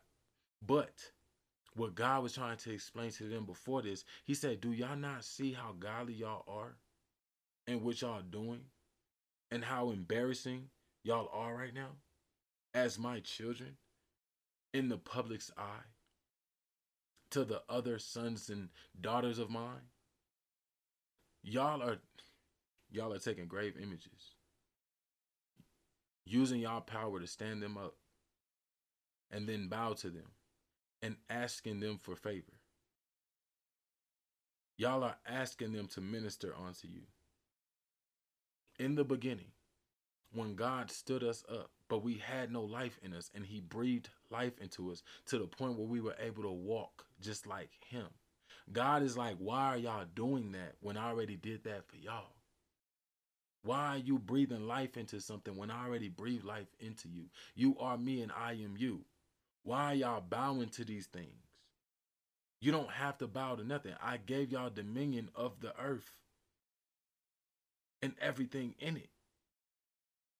But 0.66 0.94
what 1.76 1.96
God 1.96 2.24
was 2.24 2.34
trying 2.34 2.58
to 2.58 2.74
explain 2.74 3.12
to 3.12 3.24
them 3.26 3.46
before 3.46 3.84
this, 3.84 4.04
he 4.26 4.34
said, 4.34 4.60
Do 4.60 4.72
y'all 4.72 4.98
not 4.98 5.24
see 5.24 5.54
how 5.54 5.76
godly 5.80 6.14
y'all 6.14 6.44
are 6.48 6.76
and 7.68 7.82
what 7.82 8.02
y'all 8.02 8.20
are 8.20 8.22
doing 8.22 8.62
and 9.52 9.64
how 9.64 9.92
embarrassing 9.92 10.70
y'all 11.04 11.30
are 11.34 11.56
right 11.56 11.74
now 11.74 11.90
as 12.74 13.00
my 13.00 13.20
children 13.20 13.78
in 14.74 14.90
the 14.90 14.98
public's 14.98 15.52
eye 15.58 15.86
to 17.32 17.44
the 17.44 17.62
other 17.70 18.00
sons 18.00 18.50
and 18.50 18.70
daughters 19.00 19.40
of 19.40 19.50
mine? 19.50 19.90
Y'all 21.44 21.82
are 21.82 21.98
y'all 22.92 23.14
are 23.14 23.20
taking 23.20 23.48
grave 23.48 23.76
images 23.82 24.36
using 26.26 26.60
y'all 26.62 26.82
power 26.82 27.20
to 27.20 27.28
stand 27.28 27.62
them 27.62 27.78
up 27.78 27.96
and 29.32 29.48
then 29.48 29.68
bow 29.68 29.94
to 29.94 30.10
them 30.10 30.32
and 31.02 31.16
asking 31.30 31.80
them 31.80 31.98
for 31.98 32.16
favor. 32.16 32.54
Y'all 34.78 35.04
are 35.04 35.18
asking 35.28 35.74
them 35.74 35.88
to 35.88 36.02
minister 36.02 36.54
unto 36.56 36.88
you. 36.88 37.02
In 38.82 38.96
the 38.96 39.04
beginning, 39.04 39.52
when 40.34 40.56
God 40.56 40.90
stood 40.90 41.24
us 41.24 41.44
up, 41.48 41.70
but 41.88 42.04
we 42.04 42.16
had 42.16 42.52
no 42.52 42.64
life 42.64 43.00
in 43.04 43.14
us, 43.14 43.30
and 43.36 43.46
He 43.46 43.60
breathed 43.60 44.10
life 44.32 44.58
into 44.60 44.92
us 44.92 45.04
to 45.28 45.38
the 45.38 45.46
point 45.46 45.78
where 45.78 45.86
we 45.86 46.02
were 46.02 46.16
able 46.20 46.42
to 46.42 46.52
walk 46.52 47.06
just 47.22 47.46
like 47.46 47.70
Him. 47.88 48.08
God 48.72 49.04
is 49.04 49.16
like, 49.16 49.36
why 49.38 49.76
are 49.76 49.78
y'all 49.78 50.06
doing 50.16 50.54
that 50.54 50.78
when 50.80 50.98
I 50.98 51.10
already 51.10 51.36
did 51.36 51.64
that 51.66 51.88
for 51.88 51.98
y'all? 51.98 52.34
Why 53.62 53.98
are 53.98 53.98
you 54.00 54.18
breathing 54.18 54.66
life 54.66 54.98
into 54.98 55.22
something 55.22 55.56
when 55.56 55.70
I 55.70 55.86
already 55.86 56.10
breathed 56.10 56.44
life 56.44 56.74
into 56.80 57.08
you? 57.08 57.26
You 57.54 57.78
are 57.80 58.00
me 58.00 58.24
and 58.24 58.32
I 58.32 58.54
am 58.54 58.78
you. 58.80 59.02
Why 59.62 59.92
are 59.92 59.94
y'all 59.94 60.24
bowing 60.28 60.70
to 60.70 60.84
these 60.84 61.06
things? 61.06 61.46
You 62.60 62.72
don't 62.72 62.90
have 62.90 63.20
to 63.20 63.28
bow 63.28 63.58
to 63.58 63.64
nothing. 63.64 63.94
I 64.02 64.18
gave 64.18 64.52
y'all 64.52 64.72
dominion 64.72 65.30
of 65.36 65.60
the 65.60 65.80
earth 65.80 66.10
and 68.02 68.14
everything 68.22 68.76
in 68.80 68.98
it. 68.98 69.10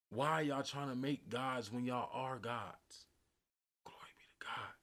Why 0.10 0.42
y'all 0.42 0.64
trying 0.64 0.90
to 0.90 0.96
make 0.96 1.30
gods 1.30 1.72
when 1.72 1.86
y'all 1.86 2.10
are 2.14 2.38
gods? 2.38 3.06
Glory 3.86 4.12
be 4.18 4.24
to 4.40 4.46
God. 4.46 4.74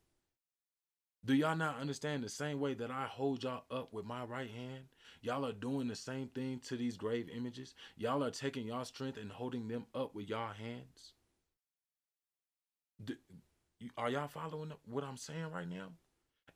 Do 1.25 1.35
y'all 1.35 1.57
not 1.57 1.81
understand 1.81 2.25
the 2.25 2.29
same 2.31 2.61
way 2.61 2.75
that 2.75 2.91
I 2.91 3.05
hold 3.05 3.43
y'all 3.43 3.65
up 3.71 3.93
with 3.93 4.07
my 4.07 4.25
right 4.25 4.51
hand? 4.51 4.85
Y'all 5.21 5.45
are 5.45 5.53
doing 5.53 5.89
the 5.89 5.97
same 5.97 6.29
thing 6.29 6.61
to 6.69 6.77
these 6.77 6.97
grave 6.97 7.29
images. 7.37 7.75
Y'all 7.97 8.25
are 8.25 8.31
taking 8.31 8.67
y'all 8.67 8.85
strength 8.85 9.19
and 9.19 9.31
holding 9.31 9.69
them 9.69 9.85
up 9.95 10.15
with 10.15 10.29
y'all 10.31 10.53
hands. 10.55 11.13
Do, 13.05 13.15
are 13.97 14.11
y'all 14.11 14.29
following 14.29 14.73
what 14.87 15.05
I'm 15.05 15.17
saying 15.17 15.51
right 15.53 15.69
now? 15.69 15.89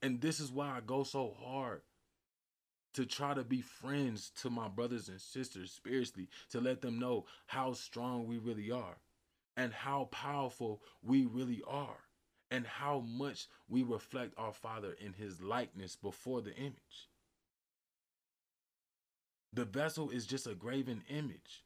And 0.01 0.21
this 0.21 0.41
is 0.41 0.51
why 0.51 0.69
I 0.77 0.81
go 0.81 1.03
so 1.05 1.35
hard 1.45 1.83
to 2.95 3.07
try 3.07 3.35
to 3.35 3.43
be 3.43 3.61
friends 3.61 4.31
to 4.43 4.51
my 4.51 4.69
brothers 4.69 5.09
and 5.09 5.21
sisters 5.21 5.73
spiritually, 5.73 6.29
to 6.51 6.61
let 6.61 6.81
them 6.81 6.99
know 6.99 7.25
how 7.47 7.73
strong 7.73 8.27
we 8.27 8.39
really 8.39 8.71
are 8.71 8.99
and 9.57 9.73
how 9.73 10.09
powerful 10.11 10.83
we 11.03 11.25
really 11.25 11.63
are 11.67 11.99
and 12.51 12.67
how 12.67 13.01
much 13.01 13.49
we 13.69 13.83
reflect 13.83 14.35
our 14.37 14.53
Father 14.53 14.95
in 15.01 15.15
his 15.15 15.41
likeness 15.41 15.97
before 15.97 16.43
the 16.43 16.55
image. 16.57 17.09
The 19.55 19.65
vessel 19.65 20.11
is 20.11 20.27
just 20.27 20.47
a 20.47 20.55
graven 20.55 21.03
image. 21.09 21.65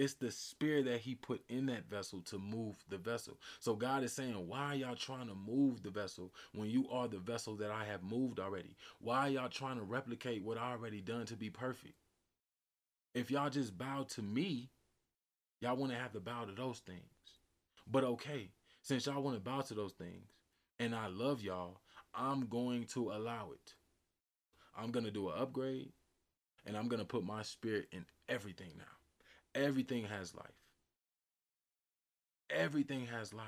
It's 0.00 0.14
the 0.14 0.30
spirit 0.30 0.86
that 0.86 1.02
he 1.02 1.14
put 1.14 1.42
in 1.50 1.66
that 1.66 1.90
vessel 1.90 2.22
to 2.22 2.38
move 2.38 2.74
the 2.88 2.96
vessel. 2.96 3.38
So 3.58 3.74
God 3.74 4.02
is 4.02 4.14
saying, 4.14 4.48
why 4.48 4.72
are 4.72 4.74
y'all 4.74 4.96
trying 4.96 5.28
to 5.28 5.34
move 5.34 5.82
the 5.82 5.90
vessel 5.90 6.32
when 6.54 6.70
you 6.70 6.88
are 6.88 7.06
the 7.06 7.18
vessel 7.18 7.54
that 7.56 7.70
I 7.70 7.84
have 7.84 8.02
moved 8.02 8.40
already? 8.40 8.78
Why 8.98 9.18
are 9.18 9.28
y'all 9.28 9.50
trying 9.50 9.76
to 9.76 9.82
replicate 9.82 10.42
what 10.42 10.56
I 10.56 10.72
already 10.72 11.02
done 11.02 11.26
to 11.26 11.36
be 11.36 11.50
perfect? 11.50 11.96
If 13.12 13.30
y'all 13.30 13.50
just 13.50 13.76
bow 13.76 14.06
to 14.14 14.22
me, 14.22 14.70
y'all 15.60 15.76
want 15.76 15.92
to 15.92 15.98
have 15.98 16.12
to 16.12 16.20
bow 16.20 16.46
to 16.46 16.52
those 16.52 16.78
things. 16.78 17.02
But 17.86 18.02
okay, 18.04 18.48
since 18.80 19.04
y'all 19.04 19.22
want 19.22 19.36
to 19.36 19.42
bow 19.42 19.60
to 19.60 19.74
those 19.74 19.92
things 19.92 20.30
and 20.78 20.94
I 20.94 21.08
love 21.08 21.42
y'all, 21.42 21.82
I'm 22.14 22.46
going 22.46 22.86
to 22.94 23.10
allow 23.12 23.50
it. 23.52 23.74
I'm 24.74 24.92
going 24.92 25.04
to 25.04 25.10
do 25.10 25.28
an 25.28 25.34
upgrade 25.38 25.92
and 26.64 26.74
I'm 26.74 26.88
going 26.88 27.00
to 27.00 27.06
put 27.06 27.22
my 27.22 27.42
spirit 27.42 27.88
in 27.92 28.06
everything 28.30 28.70
now. 28.78 28.99
Everything 29.54 30.04
has 30.04 30.34
life. 30.34 30.46
Everything 32.50 33.06
has 33.06 33.32
life. 33.32 33.46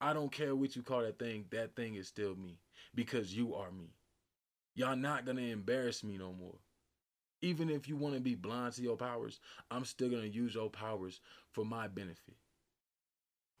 I 0.00 0.12
don't 0.12 0.32
care 0.32 0.54
what 0.54 0.76
you 0.76 0.82
call 0.82 1.02
that 1.02 1.18
thing, 1.18 1.46
that 1.50 1.76
thing 1.76 1.94
is 1.94 2.08
still 2.08 2.34
me 2.34 2.58
because 2.94 3.34
you 3.34 3.54
are 3.54 3.70
me. 3.70 3.94
Y'all 4.74 4.96
not 4.96 5.24
going 5.24 5.36
to 5.38 5.50
embarrass 5.50 6.04
me 6.04 6.18
no 6.18 6.32
more. 6.32 6.58
Even 7.40 7.70
if 7.70 7.88
you 7.88 7.96
want 7.96 8.14
to 8.14 8.20
be 8.20 8.34
blind 8.34 8.72
to 8.74 8.82
your 8.82 8.96
powers, 8.96 9.40
I'm 9.70 9.84
still 9.84 10.08
going 10.08 10.22
to 10.22 10.28
use 10.28 10.54
your 10.54 10.70
powers 10.70 11.20
for 11.52 11.64
my 11.64 11.88
benefit. 11.88 12.36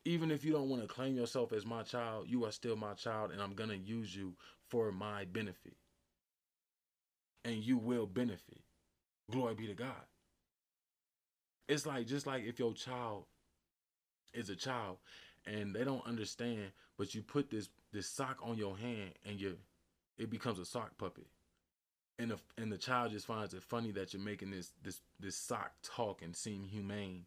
Even 0.06 0.30
if 0.30 0.44
you 0.44 0.52
don't 0.52 0.68
want 0.68 0.82
to 0.82 0.88
claim 0.88 1.16
yourself 1.16 1.52
as 1.52 1.64
my 1.64 1.82
child, 1.82 2.26
you 2.28 2.44
are 2.44 2.52
still 2.52 2.76
my 2.76 2.94
child, 2.94 3.30
and 3.30 3.40
I'm 3.40 3.54
going 3.54 3.70
to 3.70 3.76
use 3.76 4.14
you 4.14 4.34
for 4.68 4.92
my 4.92 5.24
benefit. 5.24 5.76
And 7.44 7.56
you 7.56 7.78
will 7.78 8.06
benefit. 8.06 8.60
Glory 9.30 9.54
be 9.54 9.66
to 9.66 9.74
God. 9.74 10.04
It's 11.68 11.86
like 11.86 12.06
just 12.06 12.26
like 12.26 12.44
if 12.44 12.58
your 12.58 12.74
child 12.74 13.24
is 14.32 14.50
a 14.50 14.56
child 14.56 14.98
and 15.46 15.74
they 15.74 15.84
don't 15.84 16.06
understand, 16.06 16.72
but 16.98 17.14
you 17.14 17.22
put 17.22 17.50
this 17.50 17.68
this 17.92 18.06
sock 18.06 18.38
on 18.42 18.56
your 18.56 18.76
hand 18.76 19.12
and 19.26 19.40
you 19.40 19.56
it 20.18 20.30
becomes 20.30 20.58
a 20.58 20.64
sock 20.64 20.96
puppet. 20.98 21.26
And 22.18 22.30
the 22.30 22.38
and 22.58 22.70
the 22.70 22.78
child 22.78 23.12
just 23.12 23.26
finds 23.26 23.54
it 23.54 23.62
funny 23.62 23.90
that 23.92 24.12
you're 24.12 24.22
making 24.22 24.50
this 24.50 24.72
this 24.82 25.00
this 25.18 25.36
sock 25.36 25.72
talk 25.82 26.22
and 26.22 26.36
seem 26.36 26.68
humane. 26.68 27.24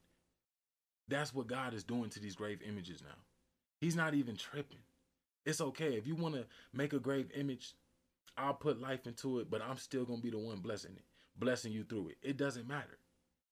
That's 1.07 1.33
what 1.33 1.47
God 1.47 1.73
is 1.73 1.83
doing 1.83 2.09
to 2.11 2.19
these 2.19 2.35
grave 2.35 2.59
images 2.67 3.01
now. 3.01 3.15
He's 3.79 3.95
not 3.95 4.13
even 4.13 4.35
tripping. 4.35 4.79
It's 5.45 5.61
okay. 5.61 5.93
If 5.93 6.05
you 6.05 6.15
want 6.15 6.35
to 6.35 6.45
make 6.73 6.91
a 6.91 6.99
grave 6.99 7.29
image, 7.33 7.73
I'll 8.37 8.53
put 8.53 8.81
life 8.81 9.07
into 9.07 9.39
it, 9.39 9.49
but 9.49 9.61
I'm 9.61 9.77
still 9.77 10.05
to 10.05 10.17
be 10.17 10.29
the 10.29 10.37
one 10.37 10.59
blessing 10.59 10.91
it, 10.95 11.03
blessing 11.37 11.71
you 11.71 11.83
through 11.83 12.09
it. 12.09 12.17
It 12.21 12.37
doesn't 12.37 12.67
matter. 12.67 12.97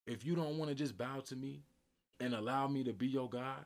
If 0.07 0.25
you 0.25 0.35
don't 0.35 0.57
want 0.57 0.69
to 0.69 0.75
just 0.75 0.97
bow 0.97 1.21
to 1.25 1.35
me 1.35 1.63
and 2.19 2.33
allow 2.33 2.67
me 2.67 2.83
to 2.83 2.93
be 2.93 3.07
your 3.07 3.29
God, 3.29 3.65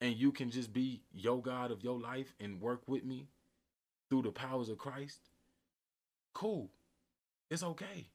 and 0.00 0.14
you 0.14 0.32
can 0.32 0.50
just 0.50 0.72
be 0.72 1.02
your 1.12 1.42
God 1.42 1.70
of 1.70 1.82
your 1.82 1.98
life 1.98 2.34
and 2.40 2.60
work 2.60 2.82
with 2.86 3.04
me 3.04 3.28
through 4.08 4.22
the 4.22 4.30
powers 4.30 4.68
of 4.68 4.78
Christ, 4.78 5.20
cool. 6.34 6.70
It's 7.50 7.62
okay. 7.62 8.08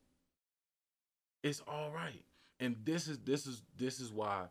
It's 1.43 1.61
all 1.67 1.91
right. 1.91 2.23
And 2.59 2.75
this 2.83 3.07
is 3.07 3.19
this 3.19 3.45
is 3.45 3.61
this 3.77 3.99
is 3.99 4.11
why 4.11 4.45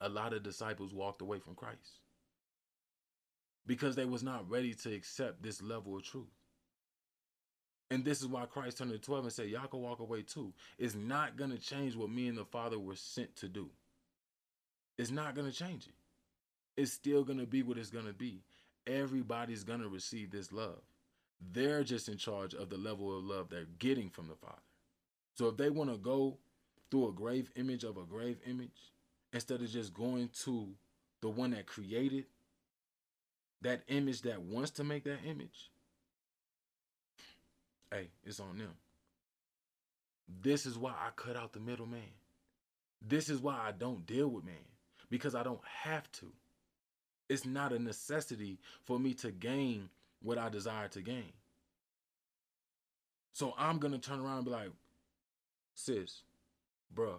a 0.00 0.08
lot 0.08 0.32
of 0.32 0.42
disciples 0.42 0.94
walked 0.94 1.22
away 1.22 1.38
from 1.38 1.54
Christ. 1.54 2.00
Because 3.66 3.96
they 3.96 4.04
was 4.04 4.22
not 4.22 4.48
ready 4.48 4.74
to 4.74 4.94
accept 4.94 5.42
this 5.42 5.60
level 5.60 5.96
of 5.96 6.04
truth. 6.04 6.35
And 7.90 8.04
this 8.04 8.20
is 8.20 8.26
why 8.26 8.46
Christ 8.46 8.78
turned 8.78 8.90
to 8.92 8.98
12 8.98 9.24
and 9.24 9.32
said, 9.32 9.48
Y'all 9.48 9.68
can 9.68 9.80
walk 9.80 10.00
away 10.00 10.22
too. 10.22 10.52
It's 10.78 10.94
not 10.94 11.36
going 11.36 11.50
to 11.50 11.58
change 11.58 11.94
what 11.94 12.10
me 12.10 12.28
and 12.28 12.36
the 12.36 12.44
Father 12.44 12.78
were 12.78 12.96
sent 12.96 13.36
to 13.36 13.48
do. 13.48 13.70
It's 14.98 15.10
not 15.10 15.34
going 15.34 15.50
to 15.50 15.56
change 15.56 15.86
it. 15.86 15.94
It's 16.80 16.92
still 16.92 17.22
going 17.24 17.38
to 17.38 17.46
be 17.46 17.62
what 17.62 17.78
it's 17.78 17.90
going 17.90 18.06
to 18.06 18.12
be. 18.12 18.42
Everybody's 18.86 19.64
going 19.64 19.80
to 19.80 19.88
receive 19.88 20.30
this 20.30 20.52
love. 20.52 20.80
They're 21.52 21.84
just 21.84 22.08
in 22.08 22.16
charge 22.16 22.54
of 22.54 22.70
the 22.70 22.78
level 22.78 23.16
of 23.16 23.24
love 23.24 23.48
they're 23.48 23.66
getting 23.78 24.10
from 24.10 24.28
the 24.28 24.34
Father. 24.34 24.54
So 25.34 25.48
if 25.48 25.56
they 25.56 25.70
want 25.70 25.90
to 25.90 25.98
go 25.98 26.38
through 26.90 27.08
a 27.08 27.12
grave 27.12 27.50
image 27.56 27.84
of 27.84 27.98
a 27.98 28.04
grave 28.04 28.38
image, 28.46 28.92
instead 29.32 29.60
of 29.60 29.70
just 29.70 29.92
going 29.92 30.30
to 30.44 30.68
the 31.20 31.28
one 31.28 31.50
that 31.50 31.66
created 31.66 32.24
that 33.62 33.82
image 33.88 34.22
that 34.22 34.42
wants 34.42 34.70
to 34.72 34.84
make 34.84 35.04
that 35.04 35.18
image, 35.26 35.70
Hey, 37.90 38.08
it's 38.24 38.40
on 38.40 38.58
them. 38.58 38.74
This 40.42 40.66
is 40.66 40.76
why 40.76 40.90
I 40.90 41.10
cut 41.14 41.36
out 41.36 41.52
the 41.52 41.60
middleman. 41.60 42.00
This 43.06 43.28
is 43.28 43.40
why 43.40 43.54
I 43.54 43.72
don't 43.72 44.06
deal 44.06 44.28
with 44.28 44.44
man 44.44 44.54
because 45.10 45.34
I 45.34 45.42
don't 45.42 45.60
have 45.84 46.10
to. 46.12 46.26
It's 47.28 47.44
not 47.44 47.72
a 47.72 47.78
necessity 47.78 48.58
for 48.84 48.98
me 48.98 49.14
to 49.14 49.30
gain 49.30 49.88
what 50.22 50.38
I 50.38 50.48
desire 50.48 50.88
to 50.88 51.00
gain. 51.00 51.32
So 53.32 53.54
I'm 53.58 53.78
going 53.78 53.92
to 53.92 53.98
turn 53.98 54.20
around 54.20 54.38
and 54.38 54.44
be 54.46 54.50
like, 54.50 54.70
sis, 55.74 56.22
bruh, 56.94 57.18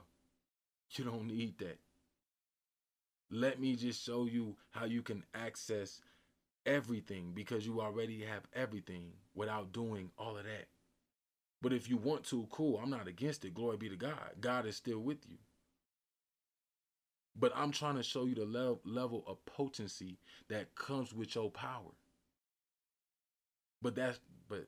you 0.92 1.06
don't 1.06 1.28
need 1.28 1.58
that. 1.60 1.78
Let 3.30 3.60
me 3.60 3.76
just 3.76 4.04
show 4.04 4.26
you 4.26 4.56
how 4.72 4.86
you 4.86 5.02
can 5.02 5.24
access 5.36 6.02
everything 6.68 7.32
because 7.34 7.66
you 7.66 7.82
already 7.82 8.22
have 8.24 8.44
everything 8.54 9.14
without 9.34 9.74
doing 9.74 10.12
all 10.20 10.38
of 10.38 10.44
that. 10.44 10.68
But 11.62 11.74
if 11.74 11.90
you 11.90 11.98
want 11.98 12.24
to, 12.26 12.48
cool, 12.52 12.80
I'm 12.82 12.92
not 12.92 13.08
against 13.08 13.46
it. 13.46 13.56
Glory 13.56 13.78
be 13.78 13.90
to 13.90 13.96
God. 13.96 14.34
God 14.40 14.68
is 14.68 14.76
still 14.76 15.00
with 15.00 15.26
you. 15.28 15.38
But 17.40 17.54
I'm 17.56 17.72
trying 17.72 17.96
to 17.96 18.04
show 18.04 18.26
you 18.26 18.36
the 18.36 18.46
level 18.46 18.82
level 18.84 19.24
of 19.28 19.44
potency 19.46 20.18
that 20.50 20.76
comes 20.76 21.14
with 21.14 21.36
your 21.36 21.52
power. 21.52 21.94
But 23.82 23.96
that's 23.96 24.20
but 24.50 24.68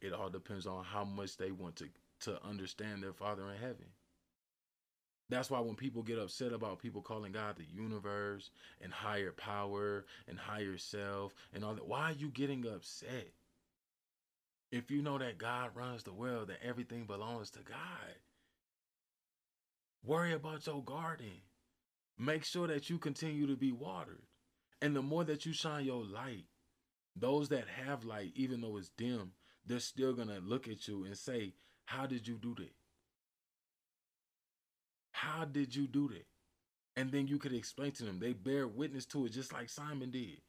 it 0.00 0.12
all 0.12 0.30
depends 0.30 0.66
on 0.66 0.84
how 0.84 1.04
much 1.04 1.36
they 1.36 1.50
want 1.50 1.76
to 1.76 1.88
to 2.20 2.44
understand 2.44 3.02
their 3.02 3.12
Father 3.12 3.42
in 3.50 3.58
heaven. 3.60 3.86
That's 5.28 5.50
why 5.50 5.58
when 5.60 5.74
people 5.74 6.02
get 6.02 6.18
upset 6.18 6.52
about 6.52 6.78
people 6.78 7.02
calling 7.02 7.32
God 7.32 7.56
the 7.56 7.64
universe 7.64 8.50
and 8.80 8.92
higher 8.92 9.32
power 9.32 10.04
and 10.28 10.38
higher 10.38 10.78
self 10.78 11.34
and 11.52 11.64
all 11.64 11.74
that, 11.74 11.88
why 11.88 12.10
are 12.10 12.16
you 12.16 12.28
getting 12.28 12.66
upset? 12.66 13.32
If 14.70 14.90
you 14.90 15.02
know 15.02 15.18
that 15.18 15.38
God 15.38 15.70
runs 15.74 16.04
the 16.04 16.12
world, 16.12 16.48
that 16.48 16.62
everything 16.62 17.06
belongs 17.06 17.50
to 17.50 17.60
God, 17.60 18.14
worry 20.04 20.32
about 20.32 20.66
your 20.66 20.82
garden. 20.82 21.42
Make 22.18 22.44
sure 22.44 22.66
that 22.68 22.88
you 22.88 22.98
continue 22.98 23.46
to 23.46 23.56
be 23.56 23.72
watered. 23.72 24.22
And 24.80 24.94
the 24.94 25.02
more 25.02 25.24
that 25.24 25.44
you 25.44 25.52
shine 25.52 25.84
your 25.84 26.04
light, 26.04 26.46
those 27.14 27.48
that 27.48 27.66
have 27.68 28.04
light, 28.04 28.32
even 28.34 28.60
though 28.60 28.76
it's 28.76 28.90
dim, 28.90 29.32
they're 29.66 29.80
still 29.80 30.12
going 30.12 30.28
to 30.28 30.38
look 30.38 30.68
at 30.68 30.86
you 30.86 31.04
and 31.04 31.16
say, 31.16 31.54
How 31.86 32.06
did 32.06 32.28
you 32.28 32.38
do 32.38 32.54
that? 32.58 32.74
How 35.16 35.46
did 35.46 35.74
you 35.74 35.86
do 35.88 36.08
that? 36.10 36.26
And 36.96 37.10
then 37.10 37.26
you 37.26 37.38
could 37.38 37.54
explain 37.54 37.92
to 37.92 38.04
them. 38.04 38.20
They 38.20 38.34
bear 38.34 38.68
witness 38.68 39.06
to 39.06 39.26
it 39.26 39.30
just 39.30 39.52
like 39.52 39.70
Simon 39.70 40.10
did. 40.10 40.42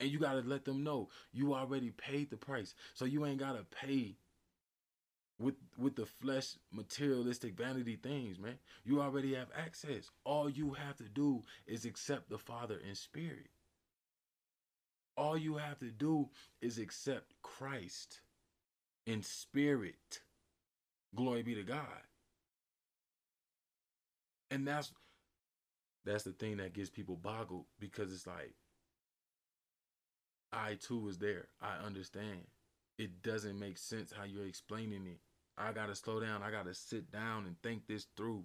And 0.00 0.10
you 0.10 0.20
got 0.20 0.34
to 0.34 0.42
let 0.42 0.64
them 0.64 0.84
know 0.84 1.10
you 1.32 1.54
already 1.54 1.90
paid 1.90 2.30
the 2.30 2.36
price. 2.36 2.76
So 2.94 3.06
you 3.06 3.26
ain't 3.26 3.40
got 3.40 3.54
to 3.54 3.64
pay 3.64 4.16
with 5.40 5.56
with 5.78 5.96
the 5.96 6.06
flesh 6.06 6.56
materialistic 6.72 7.56
vanity 7.56 7.96
things, 7.96 8.38
man. 8.38 8.60
You 8.84 9.02
already 9.02 9.34
have 9.34 9.48
access. 9.56 10.10
All 10.24 10.48
you 10.48 10.74
have 10.74 10.96
to 10.98 11.08
do 11.08 11.44
is 11.66 11.84
accept 11.84 12.30
the 12.30 12.38
Father 12.38 12.78
in 12.78 12.94
spirit. 12.94 13.48
All 15.16 15.36
you 15.36 15.56
have 15.56 15.80
to 15.80 15.90
do 15.90 16.30
is 16.60 16.78
accept 16.78 17.34
Christ 17.42 18.22
in 19.06 19.22
spirit. 19.22 20.22
Glory 21.16 21.42
be 21.42 21.56
to 21.56 21.64
God. 21.64 22.07
And 24.50 24.66
that's 24.66 24.92
that's 26.04 26.24
the 26.24 26.32
thing 26.32 26.56
that 26.58 26.72
gets 26.72 26.90
people 26.90 27.16
boggled 27.16 27.66
because 27.78 28.12
it's 28.12 28.26
like 28.26 28.54
I 30.52 30.74
too 30.74 30.98
was 31.00 31.18
there. 31.18 31.48
I 31.60 31.84
understand. 31.84 32.46
It 32.98 33.22
doesn't 33.22 33.58
make 33.58 33.78
sense 33.78 34.12
how 34.16 34.24
you're 34.24 34.46
explaining 34.46 35.06
it. 35.06 35.20
I 35.56 35.72
got 35.72 35.86
to 35.86 35.94
slow 35.94 36.20
down. 36.20 36.42
I 36.42 36.50
got 36.50 36.66
to 36.66 36.74
sit 36.74 37.10
down 37.12 37.46
and 37.46 37.56
think 37.62 37.86
this 37.86 38.06
through. 38.16 38.44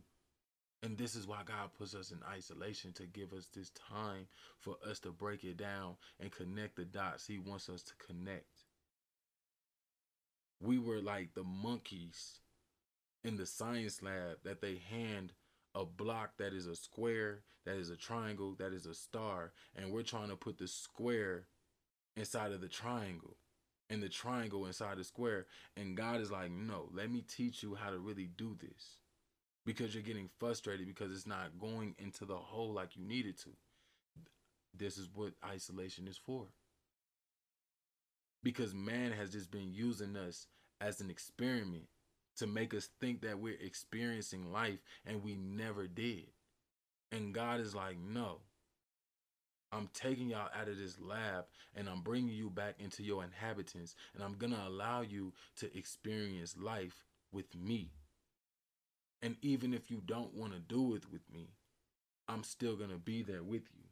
And 0.82 0.98
this 0.98 1.16
is 1.16 1.26
why 1.28 1.42
God 1.46 1.70
puts 1.78 1.96
us 1.96 2.12
in 2.12 2.20
isolation 2.30 2.92
to 2.94 3.06
give 3.06 3.32
us 3.32 3.48
this 3.48 3.70
time 3.70 4.28
for 4.60 4.76
us 4.88 5.00
to 5.02 5.12
break 5.12 5.46
it 5.46 5.56
down 5.56 5.96
and 6.20 6.32
connect 6.32 6.76
the 6.76 6.84
dots 6.84 7.26
He 7.26 7.38
wants 7.40 7.70
us 7.70 7.84
to 7.84 7.94
connect. 8.06 8.66
We 10.60 10.80
were 10.80 11.00
like 11.00 11.34
the 11.34 11.44
monkeys 11.44 12.40
in 13.24 13.38
the 13.38 13.46
science 13.46 14.02
lab 14.02 14.40
that 14.44 14.62
they 14.62 14.82
hand 14.90 15.32
a 15.76 15.86
block 15.86 16.38
that 16.38 16.54
is 16.54 16.68
a 16.68 16.76
square, 16.76 17.44
that 17.66 17.78
is 17.78 17.90
a 17.90 17.98
triangle, 17.98 18.56
that 18.60 18.74
is 18.74 18.86
a 18.86 18.94
star, 18.94 19.54
and 19.76 19.92
we're 19.92 20.04
trying 20.04 20.30
to 20.30 20.36
put 20.36 20.58
the 20.58 20.68
square 20.68 21.48
inside 22.16 22.52
of 22.52 22.62
the 22.62 22.68
triangle 22.68 23.38
and 23.90 24.02
the 24.02 24.10
triangle 24.10 24.66
inside 24.66 24.98
the 24.98 25.04
square. 25.04 25.48
And 25.76 25.96
God 25.98 26.22
is 26.22 26.32
like, 26.32 26.52
no, 26.52 26.90
let 26.94 27.12
me 27.12 27.22
teach 27.22 27.64
you 27.64 27.76
how 27.76 27.90
to 27.90 27.98
really 27.98 28.30
do 28.38 28.56
this 28.60 28.98
because 29.66 29.94
you're 29.94 30.04
getting 30.04 30.30
frustrated 30.40 30.88
because 30.88 31.12
it's 31.12 31.28
not 31.28 31.60
going 31.60 31.96
into 31.98 32.26
the 32.26 32.36
hole 32.36 32.74
like 32.74 32.96
you 32.96 33.04
needed 33.04 33.38
to. 33.40 33.50
This 34.76 34.98
is 34.98 35.10
what 35.14 35.34
isolation 35.46 36.08
is 36.08 36.18
for. 36.18 36.48
Because 38.42 38.74
man 38.74 39.12
has 39.12 39.32
just 39.32 39.52
been 39.52 39.72
using 39.72 40.18
us 40.18 40.48
as 40.82 41.00
an 41.00 41.10
experiment 41.10 41.88
to 42.38 42.48
make 42.48 42.74
us 42.74 42.90
think 43.00 43.22
that 43.22 43.40
we're 43.40 43.58
experiencing 43.62 44.52
life 44.52 44.80
and 45.06 45.24
we 45.24 45.36
never 45.36 45.88
did. 45.88 46.28
And 47.12 47.34
God 47.34 47.60
is 47.60 47.76
like, 47.76 47.98
no. 48.00 48.40
I'm 49.72 49.90
taking 49.94 50.30
y'all 50.30 50.50
out 50.56 50.68
of 50.68 50.78
this 50.78 51.00
lab 51.00 51.46
and 51.76 51.90
I'm 51.90 52.02
bringing 52.02 52.36
you 52.36 52.50
back 52.50 52.76
into 52.80 53.04
your 53.04 53.24
inhabitants 53.24 53.96
and 54.14 54.24
I'm 54.24 54.34
going 54.34 54.54
to 54.54 54.68
allow 54.68 55.02
you 55.02 55.34
to 55.58 55.78
experience 55.78 56.56
life 56.62 57.06
with 57.32 57.56
me. 57.56 57.92
And 59.24 59.36
even 59.42 59.74
if 59.74 59.90
you 59.90 60.02
don't 60.06 60.34
want 60.36 60.54
to 60.54 60.60
do 60.60 60.96
it 60.96 61.04
with 61.12 61.22
me, 61.34 61.50
I'm 62.28 62.44
still 62.44 62.76
going 62.76 62.92
to 62.92 62.98
be 62.98 63.24
there 63.24 63.44
with 63.44 63.64
you 63.74 63.84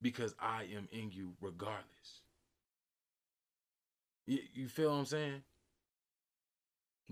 because 0.00 0.34
I 0.40 0.64
am 0.74 0.88
in 0.92 1.10
you 1.10 1.32
regardless. 1.40 2.22
You, 4.26 4.38
you 4.54 4.68
feel 4.68 4.90
what 4.90 4.98
I'm 4.98 5.06
saying? 5.06 5.42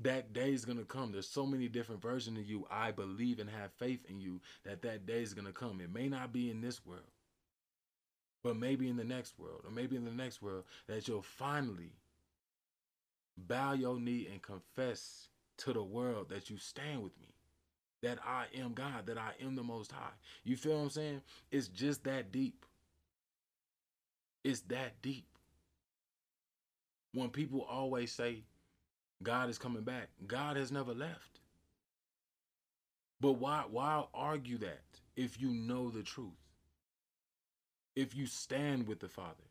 That 0.03 0.33
day 0.33 0.53
is 0.53 0.65
going 0.65 0.79
to 0.79 0.85
come. 0.85 1.13
There's 1.13 1.29
so 1.29 1.47
many 1.47 1.69
different 1.69 2.03
versions 2.03 2.39
of 2.39 2.47
you. 2.47 2.67
I 2.71 2.91
believe 2.91 3.39
and 3.39 3.49
have 3.49 3.73
faith 3.73 4.01
in 4.09 4.21
you 4.21 4.41
that 4.65 4.83
that 4.83 5.07
day 5.07 5.23
is 5.23 5.35
going 5.35 5.47
to 5.47 5.53
come. 5.53 5.81
It 5.81 5.93
may 5.93 6.09
not 6.09 6.33
be 6.33 6.51
in 6.51 6.61
this 6.61 6.85
world, 6.85 7.03
but 8.43 8.57
maybe 8.57 8.89
in 8.89 8.97
the 8.97 9.05
next 9.05 9.39
world, 9.39 9.63
or 9.65 9.71
maybe 9.71 9.97
in 9.97 10.05
the 10.05 10.11
next 10.11 10.43
world, 10.43 10.65
that 10.87 11.09
you'll 11.09 11.23
finally 11.23 11.93
bow 13.37 13.73
your 13.73 13.99
knee 13.99 14.29
and 14.31 14.43
confess 14.43 15.29
to 15.59 15.73
the 15.73 15.83
world 15.83 16.29
that 16.29 16.51
you 16.51 16.59
stand 16.59 17.03
with 17.03 17.19
me, 17.21 17.29
that 18.03 18.19
I 18.25 18.45
am 18.59 18.75
God, 18.75 19.07
that 19.07 19.19
I 19.19 19.33
am 19.43 19.57
the 19.57 19.63
Most 19.63 19.93
High. 19.93 20.13
You 20.45 20.57
feel 20.57 20.77
what 20.77 20.83
I'm 20.83 20.91
saying? 20.91 21.23
It's 21.51 21.69
just 21.69 22.05
that 22.05 22.33
deep. 22.33 22.67
It's 24.45 24.61
that 24.63 25.01
deep. 25.01 25.27
When 27.13 27.31
people 27.31 27.63
always 27.63 28.13
say, 28.13 28.43
God 29.23 29.49
is 29.49 29.59
coming 29.59 29.83
back. 29.83 30.09
God 30.27 30.57
has 30.57 30.71
never 30.71 30.95
left. 30.95 31.41
But 33.21 33.33
why 33.33 33.65
why 33.71 34.05
argue 34.15 34.59
that 34.59 34.83
if 35.17 35.41
you 35.41 35.51
know 35.51 35.91
the 35.91 36.03
truth? 36.03 36.33
If 37.95 38.15
you 38.15 38.27
stand 38.27 38.87
with 38.87 39.01
the 39.01 39.09
Father 39.09 39.45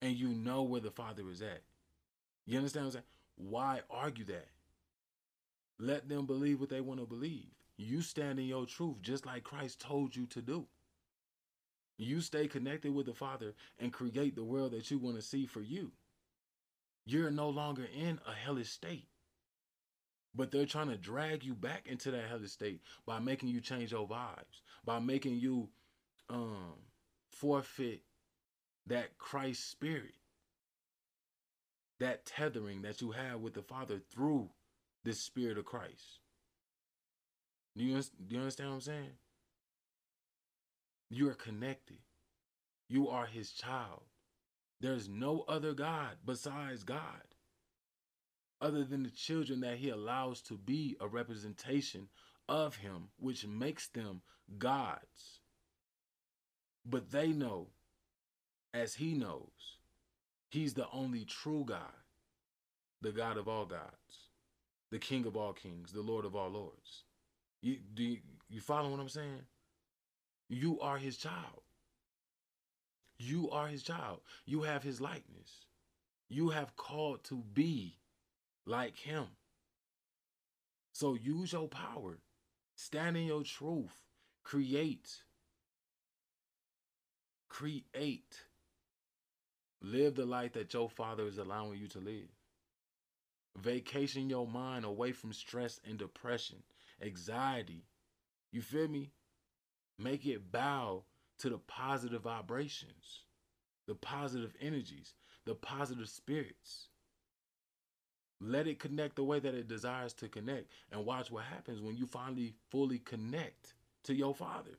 and 0.00 0.16
you 0.16 0.28
know 0.28 0.62
where 0.62 0.80
the 0.80 0.90
Father 0.90 1.28
is 1.30 1.42
at. 1.42 1.62
You 2.46 2.58
understand 2.58 2.86
what 2.86 2.88
I'm 2.88 2.92
saying? 2.92 3.50
Why 3.50 3.80
argue 3.90 4.24
that? 4.26 4.48
Let 5.78 6.08
them 6.08 6.26
believe 6.26 6.60
what 6.60 6.70
they 6.70 6.80
want 6.80 7.00
to 7.00 7.06
believe. 7.06 7.46
You 7.76 8.00
stand 8.02 8.38
in 8.38 8.46
your 8.46 8.66
truth 8.66 8.96
just 9.02 9.26
like 9.26 9.44
Christ 9.44 9.80
told 9.80 10.16
you 10.16 10.26
to 10.26 10.42
do. 10.42 10.66
You 11.98 12.20
stay 12.20 12.48
connected 12.48 12.94
with 12.94 13.06
the 13.06 13.14
Father 13.14 13.54
and 13.78 13.92
create 13.92 14.34
the 14.34 14.44
world 14.44 14.72
that 14.72 14.90
you 14.90 14.98
want 14.98 15.16
to 15.16 15.22
see 15.22 15.46
for 15.46 15.60
you 15.60 15.92
you're 17.08 17.30
no 17.30 17.48
longer 17.48 17.86
in 17.96 18.20
a 18.26 18.32
hellish 18.32 18.70
state. 18.70 19.08
But 20.34 20.50
they're 20.50 20.66
trying 20.66 20.90
to 20.90 20.96
drag 20.96 21.42
you 21.42 21.54
back 21.54 21.86
into 21.86 22.10
that 22.10 22.28
hellish 22.28 22.52
state 22.52 22.82
by 23.06 23.18
making 23.18 23.48
you 23.48 23.60
change 23.60 23.92
your 23.92 24.06
vibes, 24.06 24.60
by 24.84 24.98
making 24.98 25.36
you 25.36 25.70
um 26.28 26.74
forfeit 27.30 28.02
that 28.86 29.16
Christ 29.18 29.70
spirit, 29.70 30.14
that 31.98 32.26
tethering 32.26 32.82
that 32.82 33.00
you 33.00 33.12
have 33.12 33.40
with 33.40 33.54
the 33.54 33.62
Father 33.62 34.00
through 34.10 34.50
this 35.04 35.20
spirit 35.20 35.58
of 35.58 35.64
Christ. 35.64 36.20
Do 37.76 37.84
you, 37.84 38.00
do 38.00 38.34
you 38.34 38.40
understand 38.40 38.70
what 38.70 38.74
I'm 38.76 38.80
saying? 38.80 39.10
You 41.10 41.30
are 41.30 41.34
connected. 41.34 41.98
You 42.88 43.08
are 43.08 43.26
his 43.26 43.52
child. 43.52 44.02
There's 44.80 45.08
no 45.08 45.44
other 45.48 45.74
God 45.74 46.18
besides 46.24 46.84
God, 46.84 47.24
other 48.60 48.84
than 48.84 49.02
the 49.02 49.10
children 49.10 49.60
that 49.60 49.78
He 49.78 49.88
allows 49.88 50.40
to 50.42 50.54
be 50.54 50.96
a 51.00 51.08
representation 51.08 52.08
of 52.48 52.76
Him, 52.76 53.08
which 53.18 53.46
makes 53.46 53.88
them 53.88 54.22
gods. 54.56 55.40
But 56.86 57.10
they 57.10 57.28
know, 57.28 57.68
as 58.72 58.94
He 58.94 59.14
knows, 59.14 59.78
He's 60.50 60.74
the 60.74 60.86
only 60.92 61.24
true 61.24 61.64
God, 61.66 61.80
the 63.02 63.12
God 63.12 63.36
of 63.36 63.48
all 63.48 63.66
gods, 63.66 64.30
the 64.90 64.98
King 64.98 65.26
of 65.26 65.36
all 65.36 65.52
kings, 65.52 65.92
the 65.92 66.02
Lord 66.02 66.24
of 66.24 66.36
all 66.36 66.50
lords. 66.50 67.04
You, 67.60 67.78
do 67.94 68.04
you, 68.04 68.18
you 68.48 68.60
follow 68.60 68.90
what 68.90 69.00
I'm 69.00 69.08
saying? 69.08 69.42
You 70.48 70.80
are 70.80 70.98
His 70.98 71.16
child. 71.16 71.62
You 73.18 73.50
are 73.50 73.66
his 73.66 73.82
child. 73.82 74.20
You 74.46 74.62
have 74.62 74.82
his 74.82 75.00
likeness. 75.00 75.66
You 76.28 76.50
have 76.50 76.76
called 76.76 77.24
to 77.24 77.42
be 77.52 77.98
like 78.66 78.96
him. 78.96 79.26
So 80.92 81.14
use 81.14 81.52
your 81.52 81.68
power. 81.68 82.18
Stand 82.76 83.16
in 83.16 83.24
your 83.24 83.42
truth. 83.42 84.04
Create. 84.44 85.22
Create. 87.48 88.44
Live 89.80 90.14
the 90.14 90.26
life 90.26 90.52
that 90.52 90.72
your 90.74 90.88
father 90.88 91.26
is 91.26 91.38
allowing 91.38 91.78
you 91.78 91.88
to 91.88 91.98
live. 91.98 92.28
Vacation 93.56 94.30
your 94.30 94.46
mind 94.46 94.84
away 94.84 95.12
from 95.12 95.32
stress 95.32 95.80
and 95.88 95.98
depression, 95.98 96.62
anxiety. 97.02 97.84
You 98.52 98.62
feel 98.62 98.88
me? 98.88 99.10
Make 99.98 100.26
it 100.26 100.52
bow 100.52 101.04
to 101.38 101.48
the 101.48 101.58
positive 101.58 102.22
vibrations, 102.22 103.22
the 103.86 103.94
positive 103.94 104.54
energies, 104.60 105.14
the 105.44 105.54
positive 105.54 106.08
spirits. 106.08 106.88
Let 108.40 108.66
it 108.68 108.78
connect 108.78 109.16
the 109.16 109.24
way 109.24 109.40
that 109.40 109.54
it 109.54 109.66
desires 109.66 110.12
to 110.14 110.28
connect 110.28 110.70
and 110.92 111.04
watch 111.04 111.30
what 111.30 111.44
happens 111.44 111.80
when 111.80 111.96
you 111.96 112.06
finally 112.06 112.54
fully 112.70 112.98
connect 112.98 113.74
to 114.04 114.14
your 114.14 114.34
Father. 114.34 114.78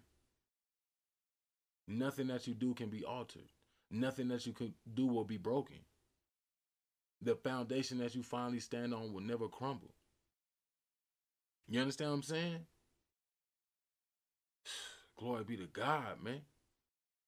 Nothing 1.87 2.27
that 2.27 2.47
you 2.47 2.53
do 2.53 2.73
can 2.73 2.89
be 2.89 3.03
altered. 3.03 3.49
Nothing 3.91 4.27
that 4.29 4.45
you 4.45 4.53
can 4.53 4.73
do 4.93 5.07
will 5.07 5.25
be 5.25 5.37
broken. 5.37 5.77
The 7.21 7.35
foundation 7.35 7.97
that 7.97 8.15
you 8.15 8.23
finally 8.23 8.59
stand 8.59 8.93
on 8.93 9.11
will 9.11 9.21
never 9.21 9.47
crumble. 9.47 9.91
You 11.67 11.81
understand 11.81 12.11
what 12.11 12.15
I'm 12.17 12.23
saying? 12.23 12.65
Glory 15.19 15.45
be 15.45 15.57
to 15.57 15.67
God, 15.67 16.23
man. 16.23 16.41